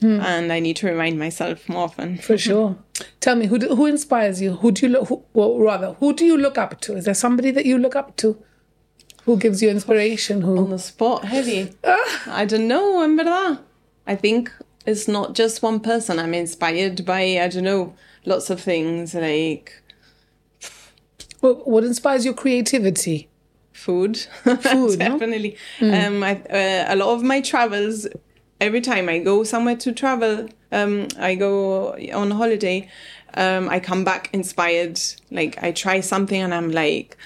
hmm. 0.00 0.20
and 0.20 0.52
I 0.52 0.60
need 0.60 0.76
to 0.76 0.86
remind 0.86 1.18
myself 1.18 1.68
more 1.68 1.82
often. 1.82 2.18
For 2.18 2.38
sure. 2.38 2.78
Tell 3.18 3.34
me, 3.34 3.46
who 3.46 3.58
do, 3.58 3.74
who 3.74 3.86
inspires 3.86 4.40
you? 4.40 4.52
Who 4.54 4.70
do 4.70 4.86
you 4.86 4.92
look? 4.92 5.08
Who, 5.08 5.24
well, 5.32 5.58
rather, 5.58 5.94
who 5.94 6.12
do 6.12 6.24
you 6.24 6.36
look 6.36 6.56
up 6.56 6.80
to? 6.82 6.94
Is 6.94 7.04
there 7.04 7.14
somebody 7.14 7.50
that 7.50 7.66
you 7.66 7.78
look 7.78 7.96
up 7.96 8.16
to? 8.18 8.40
Who 9.28 9.36
gives 9.36 9.60
you 9.60 9.68
inspiration? 9.68 10.40
Who? 10.40 10.56
On 10.56 10.70
the 10.70 10.78
spot, 10.78 11.26
heavy. 11.26 11.70
I 12.26 12.46
don't 12.46 12.66
know. 12.66 13.58
I 14.06 14.16
think 14.16 14.50
it's 14.86 15.06
not 15.06 15.34
just 15.34 15.62
one 15.62 15.80
person. 15.80 16.18
I'm 16.18 16.32
inspired 16.32 17.04
by, 17.04 17.38
I 17.38 17.48
don't 17.48 17.64
know, 17.64 17.94
lots 18.24 18.48
of 18.48 18.58
things 18.58 19.14
like 19.14 19.82
What, 21.40 21.68
what 21.68 21.84
inspires 21.84 22.24
your 22.24 22.32
creativity? 22.32 23.28
food. 23.74 24.16
Food, 24.16 24.64
no? 24.66 24.96
definitely. 24.96 25.58
Um, 25.82 26.22
I, 26.24 26.36
uh, 26.48 26.94
a 26.94 26.96
lot 26.96 27.14
of 27.14 27.22
my 27.22 27.42
travels, 27.42 28.08
every 28.62 28.80
time 28.80 29.10
I 29.10 29.18
go 29.18 29.44
somewhere 29.44 29.76
to 29.76 29.92
travel, 29.92 30.48
um, 30.72 31.06
I 31.18 31.34
go 31.34 31.92
on 32.14 32.30
holiday. 32.30 32.88
Um, 33.34 33.68
I 33.68 33.78
come 33.78 34.04
back 34.04 34.30
inspired. 34.32 34.98
Like 35.30 35.62
I 35.62 35.72
try 35.72 36.00
something 36.00 36.40
and 36.40 36.54
I'm 36.54 36.70
like, 36.70 37.18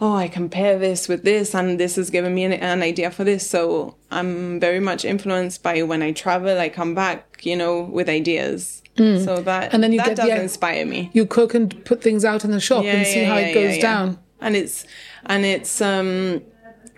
oh, 0.00 0.14
I 0.14 0.28
compare 0.28 0.78
this 0.78 1.08
with 1.08 1.22
this, 1.24 1.54
and 1.54 1.78
this 1.78 1.96
has 1.96 2.10
given 2.10 2.34
me 2.34 2.44
an, 2.44 2.52
an 2.52 2.82
idea 2.82 3.10
for 3.10 3.24
this. 3.24 3.48
So 3.48 3.96
I'm 4.10 4.58
very 4.60 4.80
much 4.80 5.04
influenced 5.04 5.62
by 5.62 5.82
when 5.82 6.02
I 6.02 6.12
travel. 6.12 6.58
I 6.58 6.68
come 6.68 6.94
back, 6.94 7.40
you 7.44 7.56
know, 7.56 7.82
with 7.82 8.08
ideas. 8.08 8.82
So 8.96 9.40
that 9.42 9.74
And 9.74 9.82
then 9.82 9.92
you 9.92 9.98
that 9.98 10.06
get 10.10 10.16
does 10.18 10.28
the- 10.28 10.40
inspire 10.40 10.86
me 10.86 11.10
You 11.12 11.26
cook 11.26 11.52
and 11.52 11.84
put 11.84 12.00
things 12.00 12.24
out 12.24 12.44
in 12.44 12.52
the 12.52 12.60
shop 12.60 12.84
and 12.84 13.04
see 13.04 13.24
how 13.24 13.36
it 13.38 13.52
goes 13.52 13.74
yeah. 13.76 13.82
down. 13.82 14.18
And 14.40 14.54
it's 14.54 14.86
and 15.26 15.44
it's 15.44 15.80
um 15.80 16.42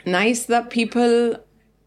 nice 0.05 0.45
that 0.47 0.69
people 0.69 1.37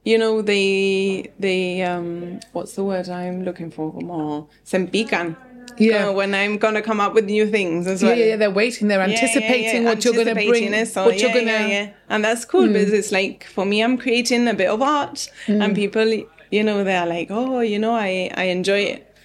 you 0.06 0.18
know 0.18 0.42
they 0.42 1.32
they 1.38 1.84
um 1.84 2.40
what's 2.54 2.74
the 2.74 2.84
word 2.84 3.08
I'm 3.08 3.44
looking 3.44 3.70
for 3.70 3.94
more 4.02 4.48
se 4.64 4.78
empican. 4.80 5.36
Yeah. 5.80 6.10
When 6.10 6.36
I'm 6.36 6.58
gonna 6.58 6.82
come 6.82 7.00
up 7.00 7.14
with 7.14 7.26
new 7.26 7.48
things 7.48 7.88
as 7.88 8.04
well. 8.04 8.16
yeah, 8.16 8.26
yeah, 8.26 8.36
they're 8.36 8.52
waiting. 8.52 8.88
They're 8.88 9.02
anticipating 9.02 9.86
what 9.86 10.04
you're 10.04 10.14
going 10.14 10.28
to 10.28 10.34
bring. 10.34 10.86
so 10.86 11.06
what 11.06 11.20
you're 11.20 11.34
going 11.34 11.46
to. 11.46 11.52
yeah, 11.52 11.68
yeah. 11.68 11.90
and 12.10 12.24
that's 12.24 12.46
cool 12.46 12.66
hmm. 12.66 12.74
because 12.74 12.94
it's 12.94 13.12
like 13.12 13.46
for 13.46 13.66
me, 13.66 13.82
I'm 13.82 13.98
creating 13.98 14.48
a 14.48 14.54
bit 14.54 14.70
of 14.70 14.82
art, 14.82 15.30
hmm. 15.46 15.62
and 15.62 15.76
people, 15.76 16.08
you 16.52 16.64
know, 16.64 16.84
they're 16.84 17.06
like, 17.06 17.28
oh, 17.32 17.62
you 17.62 17.80
know, 17.80 17.96
I 17.96 18.32
I 18.36 18.46
enjoy 18.46 18.82
it. 18.82 19.16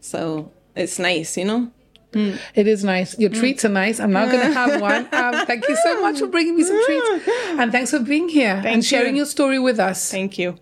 So 0.00 0.52
it's 0.74 0.98
nice, 0.98 1.36
you 1.36 1.44
know. 1.44 1.70
Hmm. 2.12 2.36
It 2.54 2.66
is 2.66 2.84
nice. 2.84 3.18
Your 3.18 3.30
treats 3.30 3.64
are 3.64 3.68
nice. 3.68 4.00
I'm 4.00 4.12
now 4.12 4.26
going 4.26 4.46
to 4.46 4.52
have 4.52 4.80
one. 4.80 5.08
Um, 5.16 5.46
thank 5.46 5.66
you 5.68 5.76
so 5.76 6.00
much 6.00 6.18
for 6.18 6.26
bringing 6.26 6.56
me 6.56 6.62
some 6.62 6.80
treats. 6.84 7.28
And 7.58 7.72
thanks 7.72 7.90
for 7.90 7.98
being 7.98 8.28
here 8.28 8.62
and 8.64 8.84
sharing 8.84 9.16
you. 9.16 9.18
your 9.18 9.26
story 9.26 9.58
with 9.58 9.80
us. 9.80 10.10
Thank 10.10 10.38
you. 10.38 10.58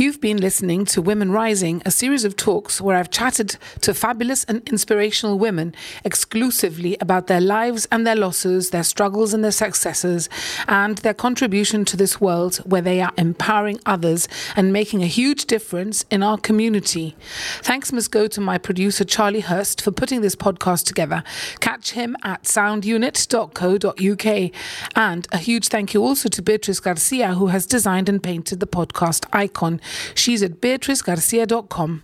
You've 0.00 0.18
been 0.18 0.38
listening 0.38 0.86
to 0.86 1.02
Women 1.02 1.30
Rising, 1.30 1.82
a 1.84 1.90
series 1.90 2.24
of 2.24 2.34
talks 2.34 2.80
where 2.80 2.96
I've 2.96 3.10
chatted 3.10 3.58
to 3.82 3.92
fabulous 3.92 4.44
and 4.44 4.66
inspirational 4.66 5.38
women 5.38 5.74
exclusively 6.06 6.96
about 7.02 7.26
their 7.26 7.42
lives 7.42 7.86
and 7.92 8.06
their 8.06 8.16
losses, 8.16 8.70
their 8.70 8.82
struggles 8.82 9.34
and 9.34 9.44
their 9.44 9.50
successes, 9.50 10.30
and 10.66 10.96
their 10.98 11.12
contribution 11.12 11.84
to 11.84 11.98
this 11.98 12.18
world 12.18 12.56
where 12.64 12.80
they 12.80 13.02
are 13.02 13.12
empowering 13.18 13.78
others 13.84 14.26
and 14.56 14.72
making 14.72 15.02
a 15.02 15.06
huge 15.06 15.44
difference 15.44 16.06
in 16.10 16.22
our 16.22 16.38
community. 16.38 17.14
Thanks 17.60 17.92
must 17.92 18.10
go 18.10 18.26
to 18.26 18.40
my 18.40 18.56
producer, 18.56 19.04
Charlie 19.04 19.40
Hurst, 19.40 19.82
for 19.82 19.90
putting 19.90 20.22
this 20.22 20.34
podcast 20.34 20.86
together. 20.86 21.22
Catch 21.60 21.90
him 21.90 22.16
at 22.22 22.44
soundunit.co.uk. 22.44 24.50
And 24.96 25.28
a 25.30 25.36
huge 25.36 25.68
thank 25.68 25.92
you 25.92 26.02
also 26.02 26.30
to 26.30 26.40
Beatrice 26.40 26.80
Garcia, 26.80 27.34
who 27.34 27.48
has 27.48 27.66
designed 27.66 28.08
and 28.08 28.22
painted 28.22 28.60
the 28.60 28.66
podcast 28.66 29.26
icon. 29.34 29.78
She's 30.14 30.42
at 30.42 30.60
beatricegarcia.com. 30.60 32.02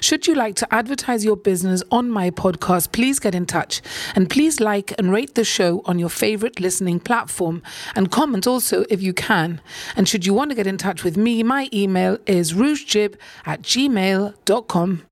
Should 0.00 0.26
you 0.26 0.34
like 0.34 0.56
to 0.56 0.74
advertise 0.74 1.24
your 1.24 1.36
business 1.36 1.82
on 1.90 2.10
my 2.10 2.30
podcast, 2.30 2.92
please 2.92 3.18
get 3.18 3.34
in 3.34 3.46
touch 3.46 3.80
and 4.14 4.28
please 4.28 4.60
like 4.60 4.92
and 4.98 5.12
rate 5.12 5.34
the 5.34 5.44
show 5.44 5.82
on 5.84 5.98
your 5.98 6.08
favorite 6.08 6.58
listening 6.58 6.98
platform 6.98 7.62
and 7.94 8.10
comment 8.10 8.46
also 8.46 8.84
if 8.90 9.00
you 9.00 9.12
can. 9.12 9.60
And 9.96 10.08
should 10.08 10.26
you 10.26 10.34
want 10.34 10.50
to 10.50 10.56
get 10.56 10.66
in 10.66 10.78
touch 10.78 11.04
with 11.04 11.16
me, 11.16 11.42
my 11.42 11.68
email 11.72 12.18
is 12.26 12.52
rougejib 12.52 13.14
at 13.46 13.62
gmail.com. 13.62 15.02